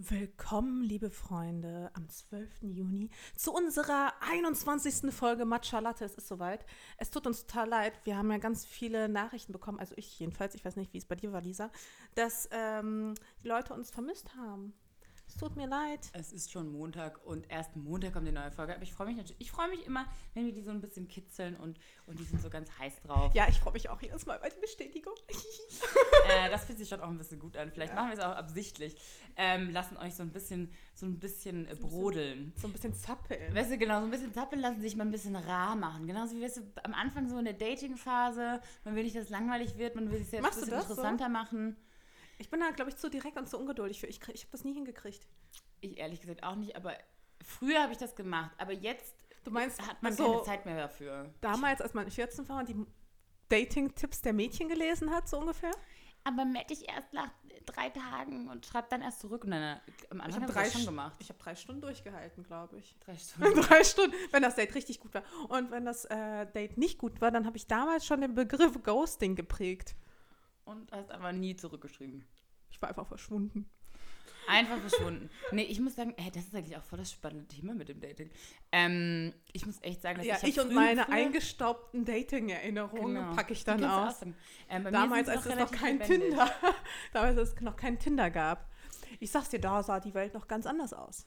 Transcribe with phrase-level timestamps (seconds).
[0.00, 2.62] Willkommen, liebe Freunde, am 12.
[2.62, 5.12] Juni zu unserer 21.
[5.12, 6.04] Folge Matcha Latte.
[6.04, 6.64] Es ist soweit.
[6.98, 7.98] Es tut uns total leid.
[8.04, 11.04] Wir haben ja ganz viele Nachrichten bekommen, also ich jedenfalls, ich weiß nicht, wie es
[11.04, 11.72] bei dir war, Lisa,
[12.14, 14.72] dass ähm, die Leute uns vermisst haben.
[15.38, 16.00] Es tut mir leid.
[16.14, 18.74] Es ist schon Montag und erst Montag kommt die neue Folge.
[18.74, 19.40] Aber ich freue mich natürlich.
[19.40, 20.04] Ich freue mich immer,
[20.34, 23.32] wenn wir die so ein bisschen kitzeln und, und die sind so ganz heiß drauf.
[23.36, 25.14] Ja, ich freue mich auch jedes Mal bei der Bestätigung.
[26.28, 27.70] äh, das fühlt sich schon auch ein bisschen gut an.
[27.70, 28.00] Vielleicht ja.
[28.00, 28.96] machen wir es auch absichtlich.
[29.36, 32.52] Ähm, lassen euch so ein bisschen, so ein bisschen äh, brodeln.
[32.56, 33.54] So ein bisschen zappeln.
[33.54, 36.08] Weißt du, genau, so ein bisschen zappeln lassen, sich mal ein bisschen rar machen.
[36.08, 38.60] Genauso wie weißt du, am Anfang so in der Dating-Phase.
[38.82, 41.26] Man will nicht, dass es langweilig wird, man will es jetzt Machst ein bisschen interessanter
[41.26, 41.30] so?
[41.30, 41.76] machen.
[42.38, 44.06] Ich bin da, glaube ich, zu direkt und zu ungeduldig für.
[44.06, 45.26] Ich, ich habe das nie hingekriegt.
[45.80, 46.96] Ich ehrlich gesagt auch nicht, aber
[47.42, 48.52] früher habe ich das gemacht.
[48.58, 49.14] Aber jetzt
[49.44, 51.30] du meinst, hat man also, keine Zeit mehr dafür.
[51.40, 52.86] Damals, als man 14 war und die
[53.48, 55.72] Dating-Tipps der Mädchen gelesen hat, so ungefähr?
[56.24, 57.30] Aber melde ich erst nach
[57.64, 59.44] drei Tagen und schreibe dann erst zurück.
[59.44, 59.80] Und dann, äh,
[60.10, 61.16] am Anfang habe ich das schon gemacht.
[61.20, 62.96] Ich habe drei Stunden durchgehalten, glaube ich.
[63.00, 63.60] Drei Stunden?
[63.62, 65.22] drei Stunden, wenn das Date richtig gut war.
[65.48, 68.82] Und wenn das äh, Date nicht gut war, dann habe ich damals schon den Begriff
[68.82, 69.94] Ghosting geprägt.
[70.68, 72.26] Und hast aber nie zurückgeschrieben.
[72.70, 73.70] Ich war einfach verschwunden.
[74.46, 75.30] Einfach verschwunden.
[75.50, 78.00] Nee, ich muss sagen, hey, das ist eigentlich auch voll das spannende Thema mit dem
[78.00, 78.30] Dating.
[78.70, 83.34] Ähm, ich muss echt sagen, dass ja, ich, ich und meine früher, eingestaubten Dating-Erinnerungen genau.
[83.34, 84.20] packe ich dann aus.
[84.68, 86.28] Ähm, Damals, als es noch kein lebendig.
[86.28, 86.50] Tinder,
[87.14, 88.70] damals, als es noch kein Tinder gab.
[89.20, 91.26] Ich sag's dir, da sah die Welt noch ganz anders aus.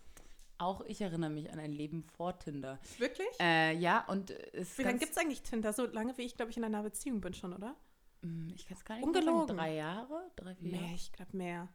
[0.59, 2.80] Auch ich erinnere mich an ein Leben vor Tinder.
[3.00, 3.28] Wirklich?
[3.39, 5.73] Äh, ja, und es Wie lange gibt es eigentlich Tinder?
[5.73, 7.75] So lange, wie ich, glaube ich, in einer Beziehung bin schon, oder?
[8.22, 9.47] Hm, ich kann es gar nicht Ungelogen.
[9.47, 10.31] Sagen, drei Jahre?
[10.36, 10.83] Drei, vier Jahre?
[10.86, 11.69] Nee, ich glaube mehr.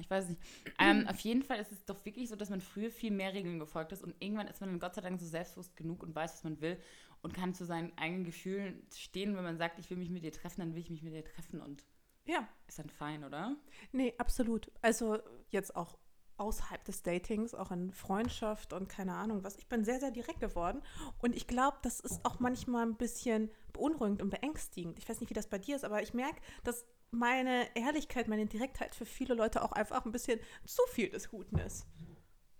[0.00, 0.42] Ich weiß nicht.
[0.80, 3.60] Ähm, auf jeden Fall ist es doch wirklich so, dass man früher viel mehr Regeln
[3.60, 6.34] gefolgt ist und irgendwann ist man dann Gott sei Dank so selbstbewusst genug und weiß,
[6.34, 6.80] was man will
[7.22, 9.36] und kann zu seinen eigenen Gefühlen stehen.
[9.36, 11.24] Wenn man sagt, ich will mich mit dir treffen, dann will ich mich mit dir
[11.24, 11.84] treffen und
[12.24, 12.48] ja.
[12.66, 13.56] ist dann fein, oder?
[13.92, 14.70] Nee, absolut.
[14.82, 15.18] Also
[15.50, 15.96] jetzt auch
[16.38, 19.56] außerhalb des Datings, auch in Freundschaft und keine Ahnung was.
[19.56, 20.82] Ich bin sehr, sehr direkt geworden
[21.18, 24.98] und ich glaube, das ist auch manchmal ein bisschen beunruhigend und beängstigend.
[24.98, 28.46] Ich weiß nicht, wie das bei dir ist, aber ich merke, dass meine Ehrlichkeit, meine
[28.46, 31.86] Direktheit für viele Leute auch einfach ein bisschen zu viel des Guten ist.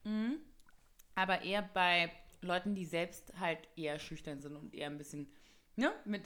[0.05, 0.39] Mhm.
[1.15, 5.31] Aber eher bei Leuten, die selbst halt eher schüchtern sind und eher ein bisschen
[5.77, 6.23] ne, mit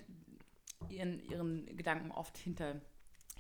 [0.89, 2.81] ihren, ihren Gedanken oft hinter,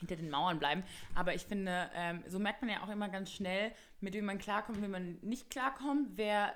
[0.08, 0.82] hinter den Mauern bleiben.
[1.14, 4.38] Aber ich finde, ähm, so merkt man ja auch immer ganz schnell, mit wem man
[4.38, 6.54] klarkommt und wem man nicht klarkommt, wer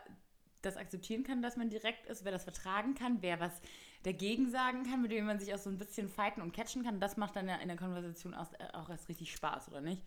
[0.62, 3.60] das akzeptieren kann, dass man direkt ist, wer das vertragen kann, wer was
[4.02, 7.00] dagegen sagen kann, mit dem man sich auch so ein bisschen fighten und catchen kann,
[7.00, 10.02] das macht dann ja in der Konversation äh, auch erst richtig Spaß, oder nicht?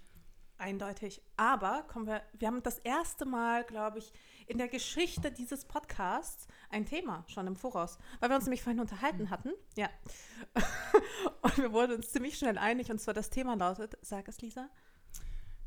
[0.60, 1.22] Eindeutig.
[1.38, 4.12] Aber kommen wir, wir haben das erste Mal, glaube ich,
[4.46, 8.82] in der Geschichte dieses Podcasts ein Thema schon im Voraus, weil wir uns nämlich vorhin
[8.82, 9.30] unterhalten mhm.
[9.30, 9.54] hatten.
[9.78, 9.90] Ja.
[11.42, 14.70] und wir wurden uns ziemlich schnell einig, und zwar das Thema lautet, sag es, Lisa.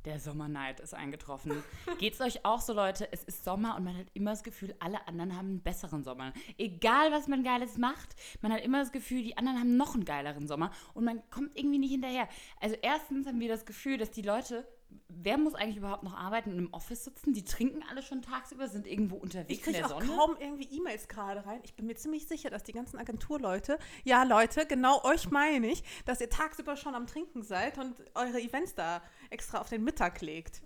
[0.05, 1.63] Der Sommerneid ist eingetroffen.
[1.99, 3.09] Geht es euch auch so, Leute?
[3.13, 6.33] Es ist Sommer und man hat immer das Gefühl, alle anderen haben einen besseren Sommer.
[6.59, 10.05] Egal, was man Geiles macht, man hat immer das Gefühl, die anderen haben noch einen
[10.05, 12.29] geileren Sommer und man kommt irgendwie nicht hinterher.
[12.61, 14.67] Also erstens haben wir das Gefühl, dass die Leute
[15.09, 17.33] wer muss eigentlich überhaupt noch arbeiten und im Office sitzen?
[17.33, 20.07] Die trinken alle schon tagsüber, sind irgendwo unterwegs ich in der auch Sonne.
[20.07, 21.61] kaum irgendwie E-Mails gerade rein.
[21.65, 25.83] Ich bin mir ziemlich sicher, dass die ganzen Agenturleute, ja Leute, genau euch meine ich,
[26.05, 30.21] dass ihr tagsüber schon am Trinken seid und eure Events da extra auf den Mittag
[30.21, 30.63] legt.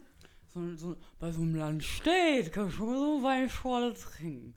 [0.53, 4.55] So, so, bei so einem Land steht, kann schon mal so Weinschorle trinken.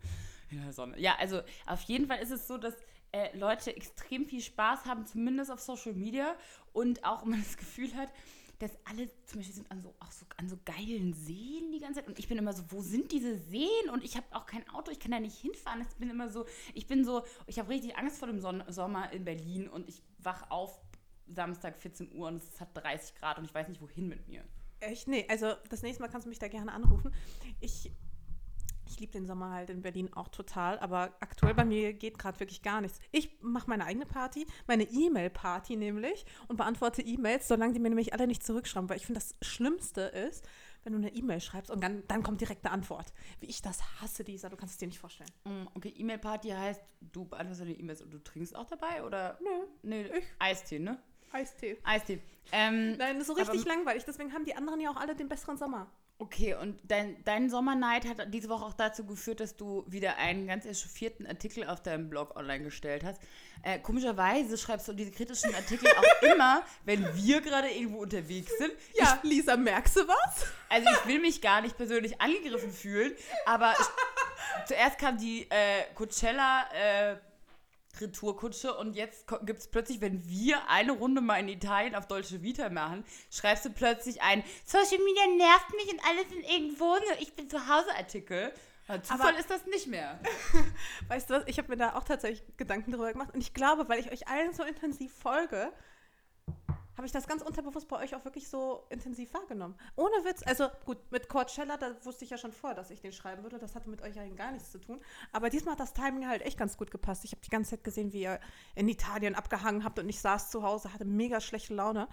[0.51, 0.99] In der Sonne.
[0.99, 2.73] Ja, also auf jeden Fall ist es so, dass
[3.11, 6.35] äh, Leute extrem viel Spaß haben, zumindest auf Social Media
[6.73, 8.09] und auch man das Gefühl hat,
[8.59, 11.99] dass alle zum Beispiel sind an so, auch so, an so geilen Seen die ganze
[11.99, 12.07] Zeit.
[12.07, 13.89] Und ich bin immer so, wo sind diese Seen?
[13.91, 15.81] Und ich habe auch kein Auto, ich kann da nicht hinfahren.
[15.81, 19.11] Ich bin immer so, ich bin so, ich habe richtig Angst vor dem Son Sommer
[19.13, 20.79] in Berlin und ich wach auf
[21.27, 24.43] Samstag 14 Uhr und es hat 30 Grad und ich weiß nicht, wohin mit mir.
[24.81, 25.07] Echt?
[25.07, 27.13] Nee, also das nächste Mal kannst du mich da gerne anrufen.
[27.61, 27.91] Ich
[28.89, 32.39] ich liebe den Sommer halt in Berlin auch total, aber aktuell bei mir geht gerade
[32.39, 32.99] wirklich gar nichts.
[33.11, 38.13] Ich mache meine eigene Party, meine E-Mail-Party nämlich und beantworte E-Mails, solange die mir nämlich
[38.13, 40.47] alle nicht zurückschreiben, weil ich finde, das Schlimmste ist,
[40.83, 43.13] wenn du eine E-Mail schreibst und dann, dann kommt direkt eine Antwort.
[43.39, 45.29] Wie ich das hasse, dieser, du kannst es dir nicht vorstellen.
[45.43, 49.37] Mm, okay, E-Mail-Party heißt, du beantwortest deine E-Mails und du trinkst auch dabei oder?
[49.41, 49.67] Nö.
[49.83, 50.25] Nee, ich.
[50.39, 50.99] Eistee, ne?
[51.31, 51.77] Eistee.
[51.83, 52.21] Eistee.
[52.51, 55.29] Ähm, Nein, das ist so richtig langweilig, deswegen haben die anderen ja auch alle den
[55.29, 55.91] besseren Sommer.
[56.21, 60.47] Okay, und dein, dein Sommerneid hat diese Woche auch dazu geführt, dass du wieder einen
[60.47, 63.21] ganz echauffierten Artikel auf deinem Blog online gestellt hast.
[63.63, 68.73] Äh, komischerweise schreibst du diese kritischen Artikel auch immer, wenn wir gerade irgendwo unterwegs sind.
[68.95, 70.47] Ja, ich, Lisa, merkst du was?
[70.67, 73.13] Also ich will mich gar nicht persönlich angegriffen fühlen,
[73.45, 73.87] aber ich,
[74.67, 77.15] zuerst kam die äh, Coachella äh,
[78.01, 82.41] Retourkutsche und jetzt gibt es plötzlich, wenn wir eine Runde mal in Italien auf Deutsche
[82.41, 87.19] Vita machen, schreibst du plötzlich ein Social Media nervt mich und alles sind irgendwo, nur
[87.19, 88.51] ich bin zu Hause Artikel.
[88.87, 90.19] Ja, Zufall Aber- ist das nicht mehr.
[91.07, 93.33] Weißt du was, ich habe mir da auch tatsächlich Gedanken drüber gemacht.
[93.33, 95.71] Und ich glaube, weil ich euch allen so intensiv folge,
[96.99, 99.73] habe ich das ganz unterbewusst bei euch auch wirklich so intensiv wahrgenommen.
[99.95, 100.43] Ohne Witz.
[100.45, 103.57] Also gut, mit Coachella, da wusste ich ja schon vor, dass ich den schreiben würde.
[103.57, 104.99] Das hatte mit euch ja gar nichts zu tun.
[105.31, 107.23] Aber diesmal hat das Timing halt echt ganz gut gepasst.
[107.23, 108.41] Ich habe die ganze Zeit gesehen, wie ihr
[108.75, 112.09] in Italien abgehangen habt und ich saß zu Hause, hatte mega schlechte Laune.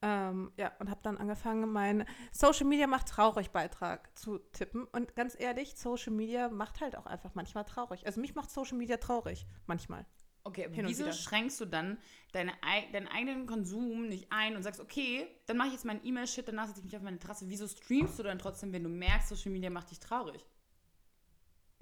[0.00, 4.84] Ähm, ja, und habe dann angefangen, meinen Social Media macht traurig Beitrag zu tippen.
[4.84, 8.06] Und ganz ehrlich, Social Media macht halt auch einfach manchmal traurig.
[8.06, 10.06] Also mich macht Social Media traurig, manchmal.
[10.44, 11.12] Okay, aber wieso wieder.
[11.12, 11.98] schränkst du dann
[12.32, 16.04] deine, ei- deinen eigenen Konsum nicht ein und sagst, okay, dann mache ich jetzt meinen
[16.04, 17.48] E-Mail-Shit, danach setze ich mich auf meine Terrasse.
[17.48, 20.44] Wieso streamst du dann trotzdem, wenn du merkst, Social Media macht dich traurig?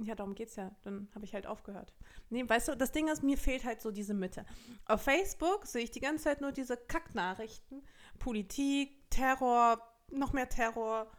[0.02, 0.74] Ja, darum geht's ja.
[0.82, 1.92] Dann habe ich halt aufgehört.
[2.30, 4.46] Nee, weißt du, das Ding ist, mir fehlt halt so diese Mitte.
[4.86, 7.82] Auf Facebook sehe ich die ganze Zeit nur diese Kacknachrichten.
[8.18, 9.80] Politik, Terror,
[10.10, 11.10] noch mehr Terror,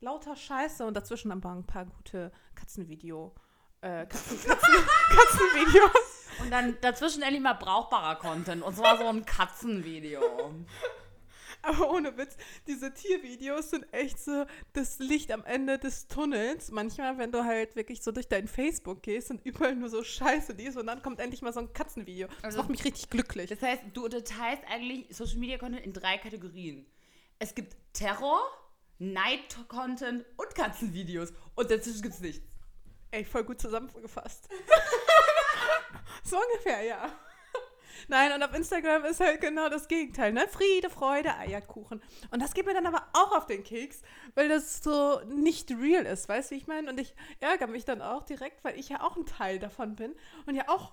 [0.00, 3.34] lauter Scheiße und dazwischen aber ein paar gute Katzenvideo.
[3.82, 4.74] Äh, Katzen, Katzen,
[5.10, 5.90] Katzenvideos.
[6.40, 8.62] Und dann dazwischen endlich mal brauchbarer Content.
[8.62, 10.20] Und zwar so ein Katzenvideo.
[11.62, 12.36] Aber ohne Witz,
[12.68, 16.70] diese Tiervideos sind echt so das Licht am Ende des Tunnels.
[16.70, 20.52] Manchmal, wenn du halt wirklich so durch dein Facebook gehst und überall nur so Scheiße
[20.52, 22.28] liest und dann kommt endlich mal so ein Katzenvideo.
[22.28, 23.48] Das Also- macht mich richtig glücklich.
[23.50, 26.86] Das heißt, du unterteilst eigentlich Social Media Content in drei Kategorien.
[27.38, 28.40] Es gibt Terror,
[28.98, 31.32] Night-Content und Katzenvideos.
[31.54, 32.46] Und dazwischen gibt es nichts.
[33.16, 34.46] Ey, voll gut zusammengefasst.
[36.22, 37.08] so ungefähr, ja.
[38.08, 40.46] Nein, und auf Instagram ist halt genau das Gegenteil, ne?
[40.48, 42.02] Friede, Freude, Eierkuchen.
[42.30, 44.02] Und das geht mir dann aber auch auf den Keks,
[44.34, 46.90] weil das so nicht real ist, weißt du, wie ich meine?
[46.90, 50.14] Und ich ärgere mich dann auch direkt, weil ich ja auch ein Teil davon bin
[50.44, 50.92] und ja auch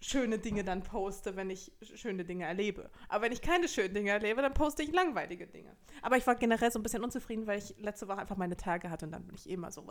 [0.00, 2.90] schöne Dinge dann poste, wenn ich schöne Dinge erlebe.
[3.10, 5.76] Aber wenn ich keine schönen Dinge erlebe, dann poste ich langweilige Dinge.
[6.00, 8.88] Aber ich war generell so ein bisschen unzufrieden, weil ich letzte Woche einfach meine Tage
[8.88, 9.86] hatte und dann bin ich eh immer so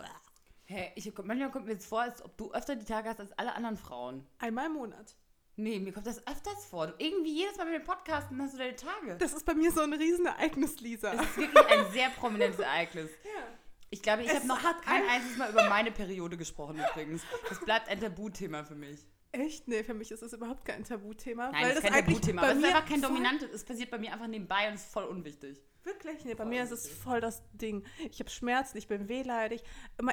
[0.72, 3.32] Hä, ich, manchmal kommt mir jetzt vor, als ob du öfter die Tage hast als
[3.34, 4.26] alle anderen Frauen.
[4.40, 5.16] einmal im Monat.
[5.58, 6.88] Nee, mir kommt das öfters vor.
[6.88, 9.18] Du, irgendwie jedes Mal mit dem Podcasten hast du deine Tage.
[9.18, 11.14] Das ist bei mir so ein Riesenereignis, Lisa.
[11.14, 13.10] Das ist wirklich ein sehr prominentes Ereignis.
[13.26, 13.44] Ja.
[13.90, 17.22] Ich glaube, ich habe noch hat kein ein- einziges Mal über meine Periode gesprochen übrigens.
[17.50, 19.02] Das bleibt ein Tabuthema für mich.
[19.34, 19.68] Echt?
[19.68, 21.52] Nee, für mich ist das überhaupt kein Tabuthema.
[21.52, 22.42] Nein, weil das ist kein Tabuthema.
[22.44, 23.50] Aber es ist einfach kein dominantes.
[23.52, 25.62] Es passiert bei mir einfach nebenbei und ist voll unwichtig.
[25.84, 26.26] Wirklich?
[26.26, 27.84] Nee, bei mir ist es voll das Ding.
[28.12, 29.64] Ich habe Schmerzen, ich bin wehleidig.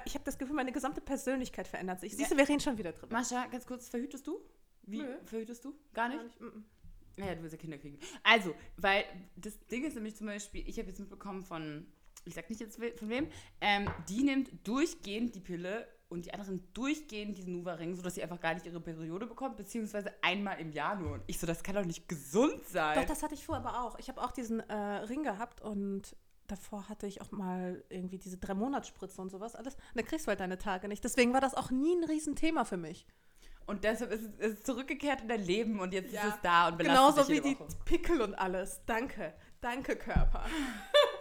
[0.04, 2.16] Ich habe das Gefühl, meine gesamte Persönlichkeit verändert sich.
[2.16, 3.12] Siehst du, wir reden schon wieder drüber.
[3.12, 4.40] Mascha, ganz kurz, verhütest du?
[4.82, 5.18] Wie Nö.
[5.24, 5.74] verhütest du?
[5.92, 6.18] Gar nicht?
[6.18, 6.64] Gar nicht, mm, mm.
[7.18, 7.98] Ja, du willst ja Kinder kriegen.
[8.22, 9.04] Also, weil
[9.36, 11.86] das Ding ist nämlich zum Beispiel, ich habe jetzt mitbekommen von,
[12.24, 13.28] ich sag nicht jetzt von wem,
[13.60, 18.40] ähm, die nimmt durchgehend die Pille und die anderen durchgehend diesen Nuva-Ring, sodass sie einfach
[18.40, 21.12] gar nicht ihre Periode bekommt, beziehungsweise einmal im Jahr nur.
[21.12, 22.99] Und ich so, das kann doch nicht gesund sein.
[22.99, 23.99] Doch, das hatte ich vorher aber auch.
[23.99, 26.16] Ich habe auch diesen äh, Ring gehabt und
[26.46, 29.75] davor hatte ich auch mal irgendwie diese drei Monatsspritze und sowas alles.
[29.75, 31.05] Und da kriegst du halt deine Tage nicht.
[31.05, 33.06] Deswegen war das auch nie ein Riesenthema für mich.
[33.66, 36.22] und deshalb ist es, ist zurückgekehrt in dein Leben und jetzt Ja.
[36.22, 37.69] ist es da und belastet Genauso dich wie die Woche.
[37.84, 38.81] Pickel und alles.
[38.87, 39.34] Danke.
[39.61, 40.46] Danke, Körper.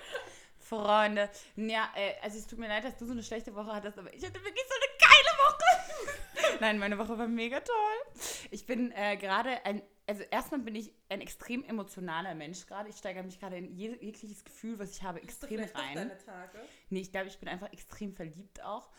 [0.68, 1.30] Freunde.
[1.56, 4.14] Ja, äh, also es tut mir leid, dass du so eine schlechte Woche hattest, aber
[4.14, 6.58] ich hatte wirklich so eine geile Woche.
[6.62, 8.22] Nein, meine Woche war mega toll.
[8.52, 12.90] Ich bin äh, gerade ein, also erstmal bin ich ein extrem emotionaler Mensch gerade.
[12.90, 16.12] Ich steigere mich gerade in je- jegliches Gefühl, was ich habe, extrem rein.
[16.26, 16.60] Tage?
[16.90, 18.90] Nee, ich glaube, ich bin einfach extrem verliebt auch.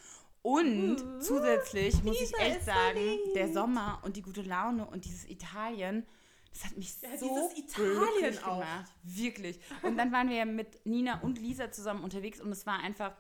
[0.43, 3.35] Und Uh, zusätzlich muss ich echt sagen, verliebt.
[3.37, 6.07] der Sommer und die gute Laune und dieses Italien,
[6.53, 8.59] das hat mich Ja, so Italien auch.
[8.61, 8.93] gemacht.
[9.03, 9.59] Wirklich.
[9.83, 13.13] Und dann waren wir ja mit Nina und Lisa zusammen unterwegs und es war einfach.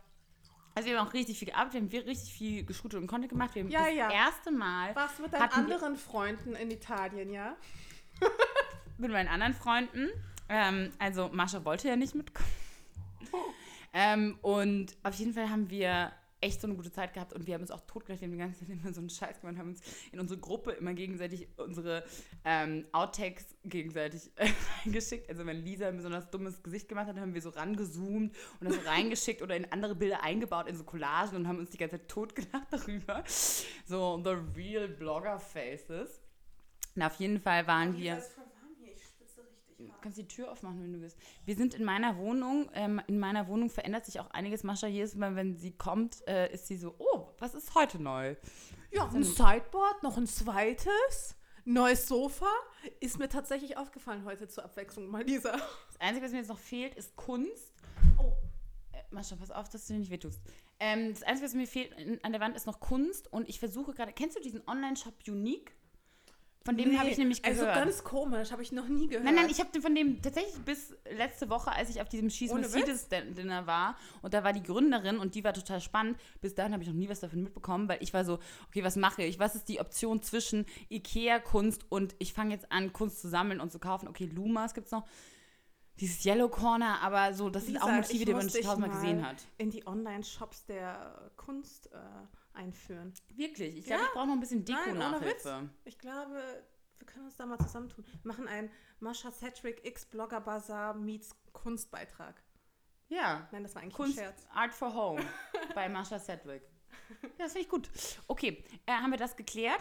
[0.74, 3.54] Also wir haben auch richtig viel gearbeitet, wir haben richtig viel geshootet und Content gemacht.
[3.54, 4.10] Wir haben Ja, das ja.
[4.10, 7.56] erste Mal Warst du mit deinen anderen Freunden in Italien, ja?
[8.98, 10.08] mit meinen anderen Freunden.
[10.48, 12.48] Ähm, also Mascha wollte ja nicht mitkommen.
[13.92, 17.54] ähm, und auf jeden Fall haben wir echt so eine gute Zeit gehabt und wir
[17.54, 19.80] haben uns auch haben die ganze Zeit immer so einen Scheiß gemacht, haben uns
[20.12, 22.04] in unsere Gruppe immer gegenseitig unsere
[22.44, 24.48] ähm, Outtakes gegenseitig äh,
[24.84, 25.28] reingeschickt.
[25.28, 28.74] Also wenn Lisa ein besonders dummes Gesicht gemacht hat, haben wir so rangezoomt und das
[28.74, 31.98] so reingeschickt oder in andere Bilder eingebaut, in so Collagen und haben uns die ganze
[31.98, 33.24] Zeit totgelacht darüber.
[33.26, 36.20] So the real Blogger Faces.
[36.94, 38.18] Und auf jeden Fall waren wir...
[38.18, 39.67] ist voll warm hier, ich spitze richtig Du
[40.00, 41.18] kannst die Tür aufmachen, wenn du willst.
[41.44, 42.70] Wir sind in meiner Wohnung.
[42.74, 44.64] Ähm, in meiner Wohnung verändert sich auch einiges.
[44.64, 48.36] Mascha, jedes Mal, wenn sie kommt, äh, ist sie so, oh, was ist heute neu?
[48.90, 52.48] Ja, ein Sideboard, noch ein zweites, neues Sofa.
[53.00, 55.52] Ist mir tatsächlich aufgefallen heute zur Abwechslung mal, Lisa.
[55.52, 57.74] Das Einzige, was mir jetzt noch fehlt, ist Kunst.
[58.18, 58.32] Oh.
[58.92, 60.40] Äh, Mascha, pass auf, dass du dir nicht wehtust.
[60.80, 61.92] Ähm, das Einzige, was mir fehlt
[62.22, 63.32] an der Wand, ist noch Kunst.
[63.32, 65.72] Und ich versuche gerade, kennst du diesen Online-Shop Unique?
[66.64, 67.66] Von dem Nee, habe ich nämlich gehört.
[67.66, 69.24] Also ganz komisch, habe ich noch nie gehört.
[69.24, 72.52] Nein, nein, ich habe von dem tatsächlich bis letzte Woche, als ich auf diesem Schieß
[72.52, 76.18] Mercedes Dinner war und da war die Gründerin und die war total spannend.
[76.40, 78.38] Bis dahin habe ich noch nie was davon mitbekommen, weil ich war so,
[78.68, 79.38] okay, was mache ich?
[79.38, 83.72] Was ist die Option zwischen Ikea-Kunst und ich fange jetzt an, Kunst zu sammeln und
[83.72, 84.08] zu kaufen?
[84.08, 85.06] Okay, Lumas gibt es noch.
[86.00, 88.94] Dieses Yellow Corner, aber so, das sind Lisa, auch Motive, die man schon tausendmal mal
[89.00, 89.36] gesehen hat.
[89.56, 91.98] in die Online-Shops der Kunst äh,
[92.58, 93.14] einführen.
[93.34, 94.08] Wirklich, ich glaube, Ja?
[94.08, 95.70] ich brauche noch ein bisschen Deko-Nachhilfe.
[95.84, 96.64] Ich glaube,
[96.98, 98.04] wir können uns da mal zusammentun.
[98.22, 102.42] Wir machen einen Mascha Cedric X Blogger Bazaar meets Kunstbeitrag.
[103.08, 104.46] Ja, Nein, das war eigentlich Kunst, ein Scherz.
[104.52, 105.24] Art for Home
[105.74, 106.62] bei Marsha Sedgwick.
[107.22, 107.88] Ja, das finde ich gut.
[108.26, 109.80] Okay, äh, haben wir das geklärt?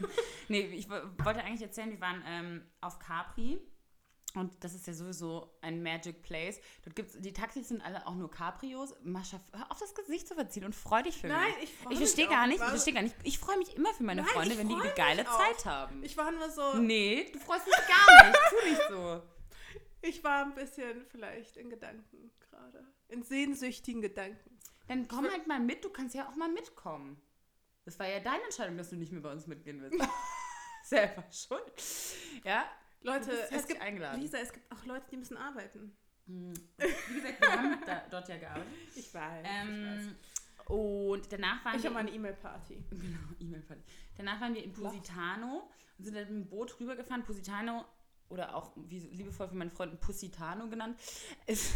[0.48, 3.60] nee, ich wo- wollte eigentlich erzählen, wir waren ähm, auf Capri.
[4.34, 6.60] Und das ist ja sowieso ein Magic Place.
[6.84, 8.92] Dort gibt's, die Taxis sind alle auch nur Cabrios.
[9.04, 11.64] Mascha, hör auf das Gesicht zu verziehen und freu dich für Nein, mich.
[11.70, 12.32] ich freue Ich mich verstehe auch.
[12.32, 13.14] gar nicht, ich verstehe gar nicht.
[13.22, 15.38] Ich freue mich immer für meine Nein, Freunde, ich wenn die eine geile auch.
[15.38, 16.02] Zeit haben.
[16.02, 18.38] Ich war nur so, nee, du freust dich gar nicht.
[18.50, 19.22] Tu nicht so.
[20.02, 22.84] ich war ein bisschen vielleicht in Gedanken gerade.
[23.08, 24.58] In sehnsüchtigen Gedanken.
[24.88, 27.22] Dann komm halt mal mit, du kannst ja auch mal mitkommen.
[27.84, 29.98] Das war ja deine Entscheidung, dass du nicht mehr bei uns mitgehen willst.
[30.84, 31.72] Selber schuld.
[32.44, 32.64] Ja,
[33.04, 34.20] Leute, es gibt, eingeladen.
[34.20, 35.94] Lisa, es gibt auch Leute, die müssen arbeiten.
[36.26, 38.72] wie gesagt, wir haben da, dort ja gearbeitet.
[38.96, 39.46] Ich weiß.
[39.46, 40.16] Ähm,
[40.66, 41.90] und danach waren ich wir...
[41.90, 42.82] habe eine E-Mail-Party.
[42.90, 43.82] Genau, E-Mail-Party.
[44.16, 45.68] Danach waren wir in Positano
[45.98, 47.24] und sind dann mit dem Boot rübergefahren.
[47.24, 47.84] Positano,
[48.30, 50.98] oder auch wie liebevoll von meinen Freunden Positano genannt,
[51.46, 51.74] ist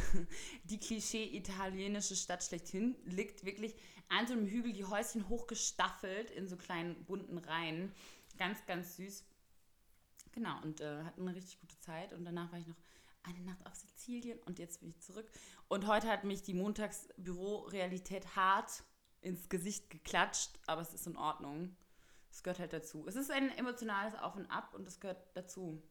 [0.64, 2.96] die Klischee-italienische Stadt schlechthin.
[3.04, 3.74] Liegt wirklich
[4.08, 7.92] an so einem Hügel, die Häuschen hochgestaffelt in so kleinen bunten Reihen.
[8.38, 9.27] Ganz, ganz süß.
[10.32, 12.12] Genau, und äh, hatten eine richtig gute Zeit.
[12.12, 12.76] Und danach war ich noch
[13.22, 15.30] eine Nacht auf Sizilien und jetzt bin ich zurück.
[15.68, 18.82] Und heute hat mich die Montagsbüro-Realität hart
[19.20, 21.76] ins Gesicht geklatscht, aber es ist in Ordnung.
[22.30, 23.06] Es gehört halt dazu.
[23.06, 25.82] Es ist ein emotionales Auf und Ab und das gehört dazu,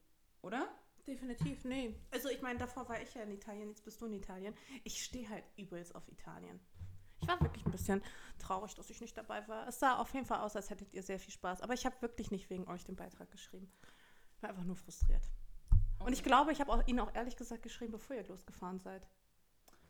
[0.42, 0.68] oder?
[1.06, 1.96] Definitiv, nee.
[2.12, 4.54] Also ich meine, davor war ich ja in Italien, jetzt bist du in Italien.
[4.84, 6.60] Ich stehe halt übelst auf Italien.
[7.22, 8.04] Ich war wirklich ein bisschen
[8.38, 9.68] traurig, dass ich nicht dabei war.
[9.68, 11.62] Es sah auf jeden Fall aus, als hättet ihr sehr viel Spaß.
[11.62, 13.72] Aber ich habe wirklich nicht wegen euch den Beitrag geschrieben.
[14.38, 15.24] Ich war einfach nur frustriert.
[16.00, 19.08] Und ich glaube, ich habe auch, Ihnen auch ehrlich gesagt geschrieben, bevor ihr losgefahren seid.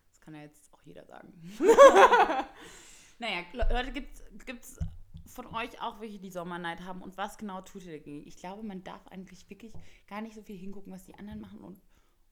[0.09, 1.33] Das kann ja jetzt auch jeder sagen.
[3.19, 4.17] naja, Le- Leute, gibt
[4.63, 4.79] es
[5.25, 7.01] von euch auch welche, die Sommerneid haben?
[7.01, 8.25] Und was genau tut ihr dagegen?
[8.25, 9.73] Ich glaube, man darf eigentlich wirklich
[10.07, 11.81] gar nicht so viel hingucken, was die anderen machen und,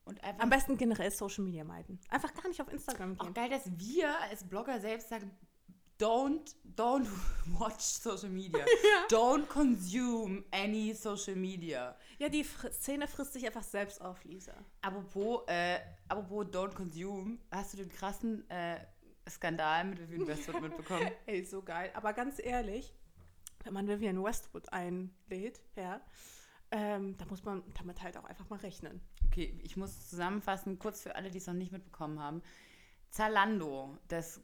[0.05, 0.41] und einfach.
[0.43, 2.00] Am besten generell Social Media meiden.
[2.10, 3.34] Einfach gar nicht auf Instagram auch gehen.
[3.34, 5.31] geil, dass wir als Blogger selbst sagen,
[5.97, 7.07] don't, don't
[7.59, 8.65] watch Social Media.
[9.09, 11.95] Don't consume any Social Media.
[12.19, 14.53] Ja, die Fr Szene frisst sich einfach selbst auf, Lisa.
[14.81, 18.79] Apropos, äh, apropos don't consume, hast du den krassen äh,
[19.29, 21.11] Skandal mit Vivian Westwood mitbekommen?
[21.25, 21.91] Ey, so geil.
[21.93, 22.93] Aber ganz ehrlich,
[23.63, 26.01] wenn man Vivian Westwood einlädt, ja,
[26.71, 29.01] ähm, da muss man damit halt auch einfach mal rechnen.
[29.27, 32.41] Okay, ich muss zusammenfassen, kurz für alle, die es noch nicht mitbekommen haben.
[33.09, 34.41] Zalando, das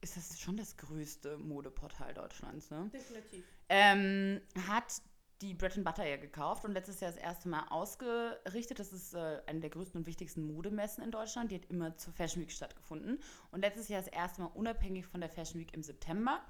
[0.00, 2.90] ist das schon das größte Modeportal Deutschlands, ne?
[2.92, 3.44] Definitiv.
[3.68, 5.02] Ähm, hat
[5.40, 8.78] die Bread and Butter ja gekauft und letztes Jahr das erste Mal ausgerichtet.
[8.78, 11.52] Das ist äh, eine der größten und wichtigsten Modemessen in Deutschland.
[11.52, 13.20] Die hat immer zur Fashion Week stattgefunden.
[13.52, 16.40] Und letztes Jahr das erste Mal unabhängig von der Fashion Week im September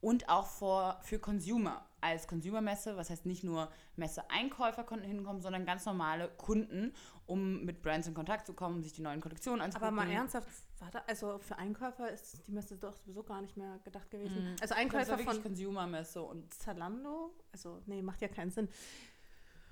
[0.00, 2.96] und auch vor, für Consumer als Consumermesse.
[2.96, 6.94] Was heißt nicht nur Messe-Einkäufer konnten hinkommen, sondern ganz normale Kunden,
[7.26, 9.98] um mit Brands in Kontakt zu kommen, um sich die neuen Kollektionen anzugucken.
[9.98, 13.56] Aber mal ernsthaft, war da, also für Einkäufer ist die Messe doch sowieso gar nicht
[13.56, 14.42] mehr gedacht gewesen.
[14.44, 14.50] Mhm.
[14.52, 18.68] Also Das war Einkäufer von Consumer-Messe und Zalando, also nee, macht ja keinen Sinn.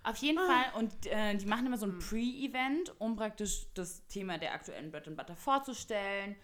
[0.03, 0.47] Auf jeden Ah.
[0.73, 0.83] Fall.
[0.83, 5.09] Und äh, die machen immer so ein Pre-Event, um praktisch das Thema der aktuellen Bread
[5.09, 6.37] and Butter vorzustellen,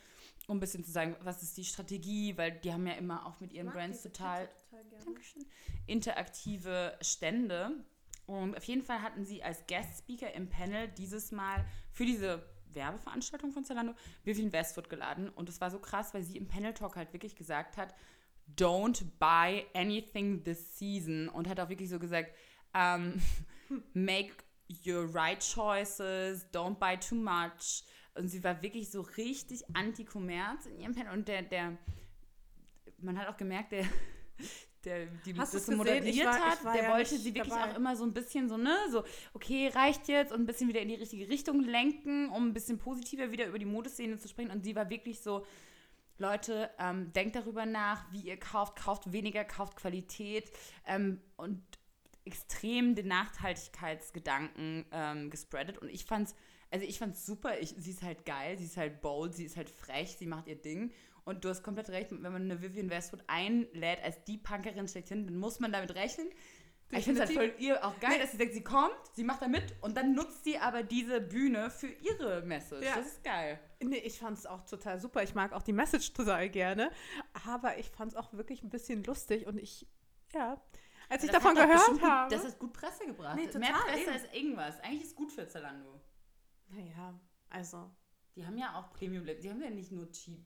[0.48, 3.40] um ein bisschen zu sagen, was ist die Strategie, weil die haben ja immer auch
[3.40, 4.48] mit ihren Brands total,
[5.04, 5.46] Dankeschön,
[5.86, 7.84] interaktive Stände.
[8.26, 12.42] Und auf jeden Fall hatten sie als Guest Speaker im Panel dieses Mal für diese
[12.74, 13.94] Werbeveranstaltung von Zalando
[14.24, 15.28] Vivian Westwood geladen.
[15.28, 17.94] Und es war so krass, weil sie im Panel Talk halt wirklich gesagt hat,
[18.56, 21.28] don't buy anything this season.
[21.28, 22.34] Und hat auch wirklich so gesagt,
[22.74, 23.20] ähm,
[23.92, 24.32] make
[24.86, 27.84] your right choices, don't buy too much.
[28.14, 31.12] Und sie war wirklich so richtig anti-Kommerz in ihrem Panel.
[31.12, 31.76] Und der, der,
[32.98, 33.84] man hat auch gemerkt, der,
[34.84, 37.54] der die Hast das so moderiert Ich war- hat, ich der ja wollte sie wirklich
[37.54, 37.72] dabei.
[37.72, 40.80] auch immer so ein bisschen so, ne, so, okay, reicht jetzt und ein bisschen wieder
[40.80, 44.50] in die richtige Richtung lenken, um ein bisschen positiver wieder über die Modeszene zu sprechen.
[44.50, 45.46] Und sie war wirklich so,
[46.18, 50.50] Leute, ähm, denkt darüber nach, wie ihr kauft, kauft weniger, kauft Qualität
[50.86, 51.62] ähm, und
[52.24, 55.78] extrem den Nachhaltigkeitsgedanken ähm, gespreadet.
[55.78, 56.34] Und ich fand's,
[56.70, 57.58] also ich fand's super.
[57.60, 60.46] Ich, sie ist halt geil, sie ist halt bold, sie ist halt frech, sie macht
[60.46, 60.92] ihr Ding.
[61.24, 65.24] Und du hast komplett recht, wenn man eine Vivian Westwood einlädt als die Punkerin schlechthin,
[65.26, 66.28] dann muss man damit rechnen,
[66.90, 68.18] Ich finde es halt voll ihr auch geil, Nee.
[68.18, 71.20] dass sie sagt, sie kommt, sie macht da mit und dann nutzt sie aber diese
[71.20, 72.84] Bühne für ihre Message.
[72.84, 72.96] Ja.
[72.96, 73.60] Das ist geil.
[73.80, 75.22] Nee, ich fand es auch total super.
[75.22, 76.90] Ich mag auch die Message total gerne.
[77.46, 79.86] Aber ich fand es auch wirklich ein bisschen lustig und ich,
[80.34, 80.60] ja,
[81.12, 82.34] als ich Das davon gehört habe.
[82.34, 83.36] Das hat gut Presse gebracht.
[83.36, 84.10] Nee, Mehr total, Presse eben.
[84.10, 84.80] als irgendwas.
[84.80, 86.00] Eigentlich ist es gut für Zalando.
[86.68, 87.18] naja,
[87.50, 87.90] also.
[88.34, 89.24] Die haben ja auch Premium.
[89.26, 90.38] Die haben ja nicht nur Cheap.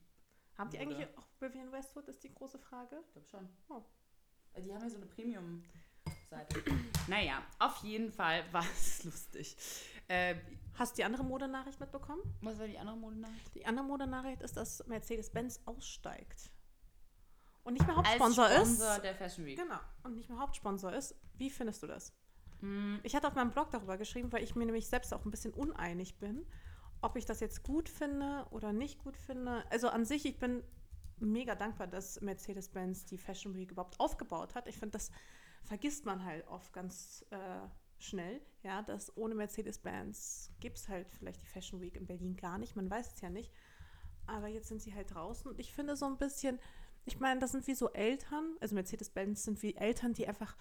[0.59, 0.81] Ihr Oder?
[0.81, 3.01] eigentlich auch Vivian Westwood, ist die große Frage?
[3.07, 3.49] Ich glaube schon.
[3.69, 3.83] Oh.
[4.59, 6.63] Die haben ja so eine Premium-Seite.
[7.09, 9.57] naja, auf jeden Fall war es lustig.
[10.09, 10.37] Äh,
[10.79, 12.21] Hast du die andere Modenachricht mitbekommen?
[12.43, 13.55] was war die andere Modenachricht?
[13.55, 16.51] Die andere Modenachricht ist, dass Mercedes-Benz aussteigt.
[17.67, 19.03] Und nicht mehr Als Hauptsponsor Sponsor ist.
[19.05, 19.59] der Fashion Week.
[19.59, 19.79] Genau.
[20.05, 21.15] Und nicht mehr Hauptsponsor ist.
[21.35, 22.13] Wie findest du das?
[22.61, 25.31] Hm, Ich hatte auf meinem Blog darüber geschrieben, weil ich mir nämlich selbst auch ein
[25.31, 26.47] bisschen uneinig bin,
[27.03, 29.65] ob ich das jetzt gut finde oder nicht gut finde.
[29.71, 30.63] Also an sich, ich bin
[31.19, 34.69] mega dankbar, dass Mercedes-Benz die Fashion Week überhaupt aufgebaut hat.
[34.69, 35.11] Ich finde, das
[35.65, 37.39] vergisst man halt oft ganz äh,
[37.99, 42.59] schnell, ja, dass ohne Mercedes-Benz gibt es halt vielleicht die Fashion Week in Berlin gar
[42.59, 42.77] nicht.
[42.77, 43.51] Man weiß es ja nicht.
[44.27, 46.59] Aber jetzt sind sie halt draußen und ich finde so ein bisschen,
[47.07, 50.57] ich meine, das sind wie so Eltern, also Mercedes-Benz sind wie Eltern, die einfach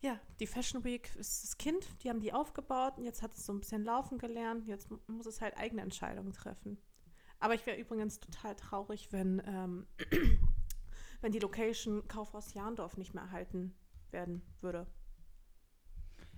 [0.00, 3.46] ja, die Fashion Week ist das Kind, die haben die aufgebaut und jetzt hat es
[3.46, 4.66] so ein bisschen laufen gelernt.
[4.66, 6.78] Jetzt mu- muss es halt eigene Entscheidungen treffen.
[7.38, 9.86] Aber ich wäre übrigens total traurig, wenn, ähm,
[11.22, 13.74] wenn die Location Kaufhaus Jahndorf nicht mehr erhalten
[14.10, 14.86] werden würde.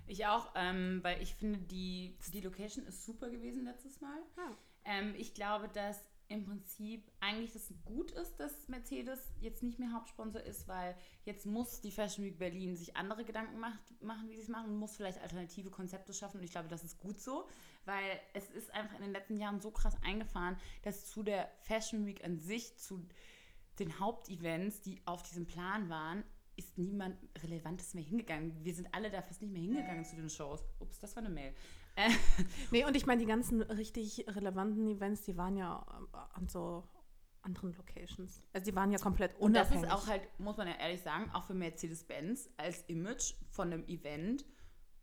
[0.07, 4.17] Ich auch, ähm, weil ich finde, die, die Location ist super gewesen letztes Mal.
[4.37, 4.57] Ja.
[4.85, 9.91] Ähm, ich glaube, dass im Prinzip eigentlich das gut ist, dass Mercedes jetzt nicht mehr
[9.91, 10.95] Hauptsponsor ist, weil
[11.25, 14.77] jetzt muss die Fashion Week Berlin sich andere Gedanken macht, machen, wie sie es machen,
[14.77, 16.37] muss vielleicht alternative Konzepte schaffen.
[16.37, 17.47] Und ich glaube, das ist gut so,
[17.85, 22.05] weil es ist einfach in den letzten Jahren so krass eingefahren, dass zu der Fashion
[22.05, 23.03] Week an sich, zu
[23.79, 26.23] den Hauptevents, die auf diesem Plan waren,
[26.57, 28.63] ist niemand Relevantes mehr hingegangen.
[28.63, 30.63] Wir sind alle da fast nicht mehr hingegangen zu den Shows.
[30.79, 31.55] Ups, das war eine Mail.
[31.99, 32.09] Äh,
[32.71, 36.83] Nee, und ich meine, die ganzen richtig relevanten Events, die waren ja ähm, an so
[37.41, 38.41] anderen Locations.
[38.53, 39.85] Also die waren ja komplett Und das unabhängig.
[39.87, 43.85] ist auch halt, muss man ja ehrlich sagen, auch für Mercedes-Benz als Image von einem
[43.87, 44.45] Event,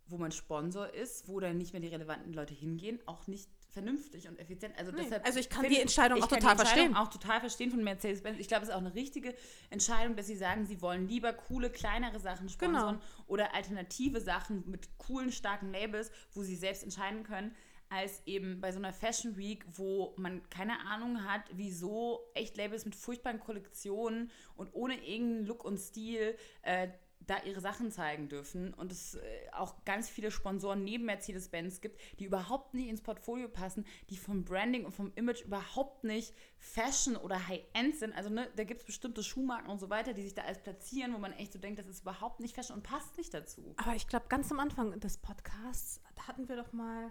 [0.07, 4.27] wo man Sponsor ist, wo dann nicht mehr die relevanten Leute hingehen, auch nicht vernünftig
[4.27, 4.75] und effizient.
[4.79, 6.97] Also, deshalb also ich kann die Entscheidung ich auch kann total die Entscheidung verstehen.
[6.97, 8.39] auch total verstehen von Mercedes-Benz.
[8.39, 9.35] Ich glaube, es ist auch eine richtige
[9.69, 14.97] Entscheidung, dass sie sagen, sie wollen lieber coole, kleinere Sachen sponsern oder alternative Sachen mit
[14.97, 17.55] coolen, starken Labels, wo sie selbst entscheiden können,
[17.91, 22.87] als eben bei so einer Fashion Week, wo man keine Ahnung hat, wieso echt Labels
[22.87, 26.89] mit furchtbaren Kollektionen und ohne irgendeinen Look und Stil äh,
[27.27, 29.21] da ihre Sachen zeigen dürfen und es äh,
[29.53, 34.45] auch ganz viele Sponsoren neben Mercedes-Benz gibt, die überhaupt nicht ins Portfolio passen, die vom
[34.45, 38.15] Branding und vom Image überhaupt nicht Fashion oder High-End sind.
[38.15, 41.15] Also ne, da gibt es bestimmte Schuhmarken und so weiter, die sich da alles platzieren,
[41.15, 43.75] wo man echt so denkt, das ist überhaupt nicht Fashion und passt nicht dazu.
[43.77, 47.11] Aber ich glaube, ganz am Anfang des Podcasts, hatten wir doch mal,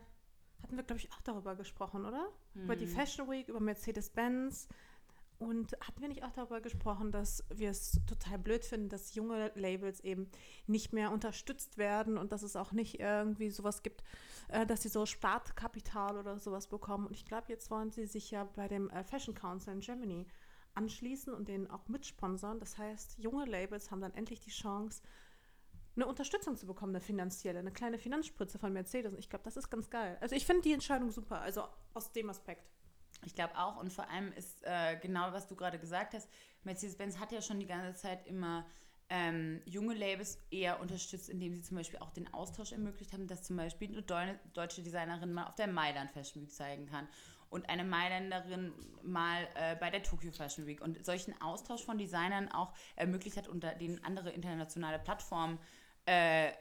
[0.62, 2.32] hatten wir, glaube ich, auch darüber gesprochen, oder?
[2.54, 4.67] Über die Fashion Week, über Mercedes-Benz.
[5.38, 9.52] Und hatten wir nicht auch darüber gesprochen, dass wir es total blöd finden, dass junge
[9.56, 10.30] Labels eben
[10.65, 14.04] nicht mehr unterstützt werden und dass es auch nicht irgendwie sowas gibt,
[14.48, 17.08] äh, dass sie so Startkapital oder sowas bekommen.
[17.08, 20.26] Und ich glaube, jetzt wollen sie sich ja bei dem äh, Fashion Council in Germany
[20.74, 22.60] anschließen und den auch mitsponsern.
[22.60, 25.02] Das heißt, junge Labels haben dann endlich die Chance,
[25.95, 29.13] eine Unterstützung zu bekommen, eine finanzielle, eine kleine Finanzspritze von Mercedes.
[29.13, 30.17] Und ich glaube, das ist ganz geil.
[30.21, 32.74] Also ich finde die Entscheidung super, also aus dem Aspekt.
[33.23, 33.78] Ich glaube auch.
[33.78, 36.30] Und vor allem ist äh, genau, was du gerade gesagt hast,
[36.63, 38.65] Mercedes-Benz hat ja schon die ganze Zeit immer
[39.10, 43.43] ähm, junge Labels eher unterstützt, indem sie zum Beispiel auch den Austausch ermöglicht haben, dass
[43.43, 47.08] zum Beispiel eine deu- deutsche Designerin mal auf der Mailand Fashion Week zeigen kann
[47.49, 48.73] und eine Mailänderin
[49.04, 53.47] mal äh, bei der Tokyo Fashion Week und solchen Austausch von Designern auch ermöglicht hat,
[53.47, 55.60] unter denen andere internationale Plattformen
[56.08, 56.51] äh,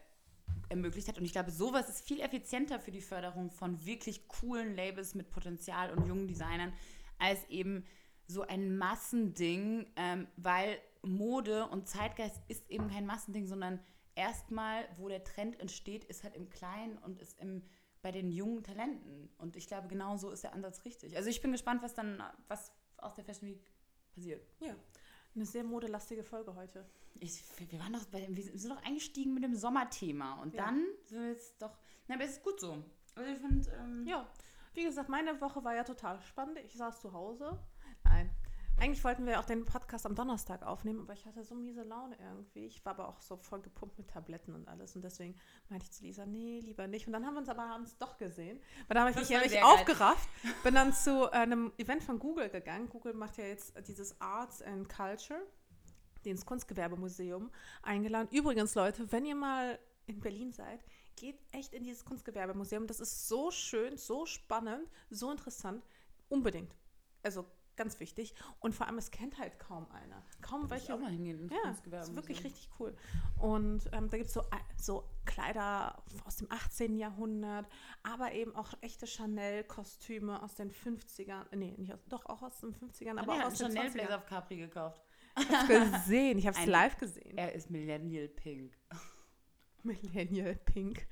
[0.68, 1.18] ermöglicht hat.
[1.18, 5.30] Und ich glaube, sowas ist viel effizienter für die Förderung von wirklich coolen Labels mit
[5.30, 6.72] Potenzial und jungen Designern,
[7.18, 7.84] als eben
[8.26, 13.80] so ein Massending, ähm, weil Mode und Zeitgeist ist eben kein Massending, sondern
[14.14, 17.62] erstmal, wo der Trend entsteht, ist halt im Kleinen und ist im,
[18.02, 19.30] bei den jungen Talenten.
[19.38, 21.16] Und ich glaube, genau so ist der Ansatz richtig.
[21.16, 23.70] Also ich bin gespannt, was dann, was aus der Fashion Week
[24.14, 24.46] passiert.
[24.60, 24.74] Ja.
[25.34, 26.88] Eine sehr modelastige Folge heute.
[27.20, 30.66] Ich, wir waren doch bei, wir sind doch eingestiegen mit dem Sommerthema und Ja.
[30.66, 31.76] dann sind wir jetzt doch.
[32.08, 32.82] Na, aber es ist gut so.
[33.14, 34.26] Also ich finde, ähm, Ja,
[34.74, 36.58] wie gesagt, meine Woche war ja total spannend.
[36.64, 37.58] Ich saß zu Hause.
[38.02, 38.30] Nein.
[38.76, 42.16] Eigentlich wollten wir auch den Podcast am Donnerstag aufnehmen, aber ich hatte so miese Laune
[42.20, 42.66] irgendwie.
[42.66, 44.96] Ich war aber auch so voll gepumpt mit Tabletten und alles.
[44.96, 47.06] Und deswegen meinte ich zu Lisa, nee, lieber nicht.
[47.06, 48.60] Und dann haben wir uns aber abends doch gesehen.
[48.88, 49.62] Weil da habe ich Das mich geil.
[49.62, 50.28] aufgerafft.
[50.64, 52.88] Bin dann zu einem Event von Google gegangen.
[52.88, 55.40] Google macht ja jetzt dieses Arts and Culture.
[56.30, 57.50] Ins Kunstgewerbemuseum
[57.82, 58.28] eingeladen.
[58.30, 60.84] Übrigens, Leute, wenn ihr mal in Berlin seid,
[61.16, 62.86] geht echt in dieses Kunstgewerbemuseum.
[62.86, 65.84] Das ist so schön, so spannend, so interessant.
[66.28, 66.74] Unbedingt.
[67.22, 68.34] Also ganz wichtig.
[68.60, 70.22] Und vor allem, es kennt halt kaum einer.
[70.42, 70.94] Kaum ich welche.
[70.94, 72.18] auch mal hingehen ins Ja, das Kunstgewerbemuseum.
[72.18, 72.96] ist wirklich richtig cool.
[73.38, 76.96] Und ähm, da gibt es so, äh, so Kleider aus dem 18.
[76.98, 77.66] Jahrhundert,
[78.02, 81.46] aber eben auch echte Chanel-Kostüme aus den 50ern.
[81.56, 83.88] Nee, nicht aus, doch auch aus den 50ern, aber Aber auch auch aus den Chanel
[83.90, 83.92] 20ern.
[83.92, 85.03] Blazer auf Capri gekauft.
[85.40, 87.36] Ich hab's gesehen, ich habe es Ein- live gesehen.
[87.36, 88.72] Er ist Millennial Pink.
[89.82, 91.06] Millennial Pink.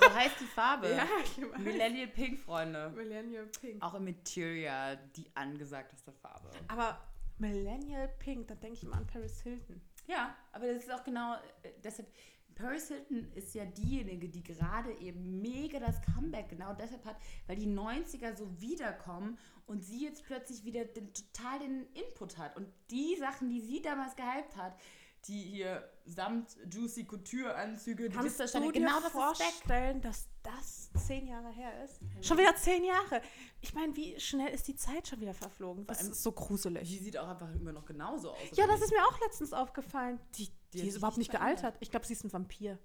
[0.00, 0.88] So heißt die Farbe.
[1.24, 1.58] ich weiß.
[1.58, 2.90] Millennial Pink, Freunde.
[2.90, 3.82] Millennial Pink.
[3.82, 6.50] Auch im Materia die angesagteste Farbe.
[6.68, 7.00] Aber
[7.38, 9.80] Millennial Pink, da denke ich immer an Paris Hilton.
[10.06, 12.08] Ja, aber das ist auch genau, äh, deshalb,
[12.58, 17.16] Paris Hilton ist ja diejenige, die gerade eben mega das Comeback genau deshalb hat,
[17.46, 22.56] weil die 90er so wiederkommen und sie jetzt plötzlich wieder den, total den Input hat.
[22.56, 24.76] Und die Sachen, die sie damals gehypt hat,
[25.26, 31.26] die hier samt Juicy Couture-Anzüge, die Kannst du dir genau das vorstellen, dass das zehn
[31.26, 32.00] Jahre her ist?
[32.22, 33.20] Schon wieder zehn Jahre.
[33.60, 35.86] Ich meine, wie schnell ist die Zeit schon wieder verflogen?
[35.86, 36.88] Das ist so gruselig.
[36.88, 38.38] Die sieht auch einfach immer noch genauso aus.
[38.54, 40.20] Ja, das ist mir auch letztens aufgefallen.
[40.36, 41.76] Die, die, Die ist überhaupt nicht gealtert.
[41.80, 42.78] Ich glaube, sie ist ein Vampir.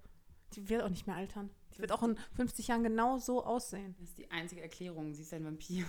[0.54, 1.50] Die wird auch nicht mehr altern.
[1.74, 3.94] Die wird auch in 50 Jahren genau so aussehen.
[3.98, 5.12] Das ist die einzige Erklärung.
[5.14, 5.84] Sie ist ein Vampir.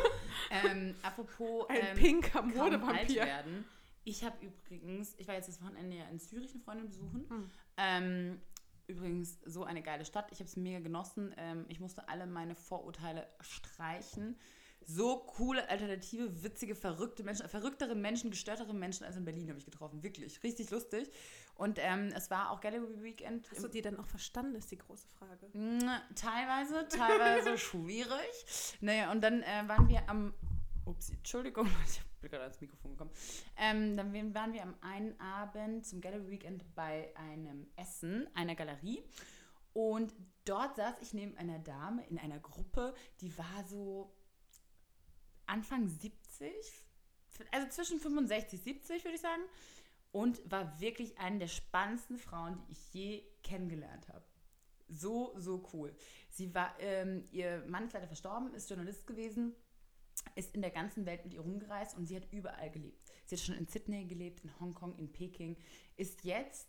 [0.50, 3.22] ähm, apropos Ein ähm, pinker Modevampir.
[3.22, 3.64] werden.
[4.04, 7.26] Ich habe übrigens, ich war jetzt das Wochenende ja in Zürich eine Freundin besuchen.
[7.28, 7.50] Hm.
[7.76, 8.40] Ähm,
[8.88, 10.28] übrigens so eine geile Stadt.
[10.32, 11.32] Ich habe es mega genossen.
[11.36, 14.36] Ähm, ich musste alle meine Vorurteile streichen.
[14.92, 19.64] So coole, alternative, witzige, verrückte Menschen, verrücktere Menschen, gestörtere Menschen als in Berlin habe ich
[19.64, 20.02] getroffen.
[20.02, 21.10] Wirklich, richtig lustig.
[21.54, 23.48] Und ähm, es war auch Gallery Weekend.
[23.50, 25.48] Hast du die dann auch verstanden, ist die große Frage.
[26.16, 28.78] Teilweise, teilweise schwierig.
[28.80, 30.34] Naja, und dann äh, waren wir am.
[30.86, 33.12] Ups, Entschuldigung, ich bin gerade ans Mikrofon gekommen.
[33.56, 39.04] Ähm, dann waren wir am einen Abend zum Gallery Weekend bei einem Essen, einer Galerie.
[39.72, 40.12] Und
[40.46, 44.12] dort saß ich neben einer Dame in einer Gruppe, die war so
[45.50, 46.52] Anfang 70,
[47.50, 49.42] also zwischen 65 70 würde ich sagen.
[50.12, 54.24] Und war wirklich eine der spannendsten Frauen, die ich je kennengelernt habe.
[54.88, 55.94] So, so cool.
[56.30, 59.54] Sie war, ähm, ihr Mann ist leider verstorben, ist Journalist gewesen,
[60.34, 63.08] ist in der ganzen Welt mit ihr rumgereist und sie hat überall gelebt.
[63.26, 65.56] Sie hat schon in Sydney gelebt, in Hongkong, in Peking,
[65.96, 66.68] ist jetzt,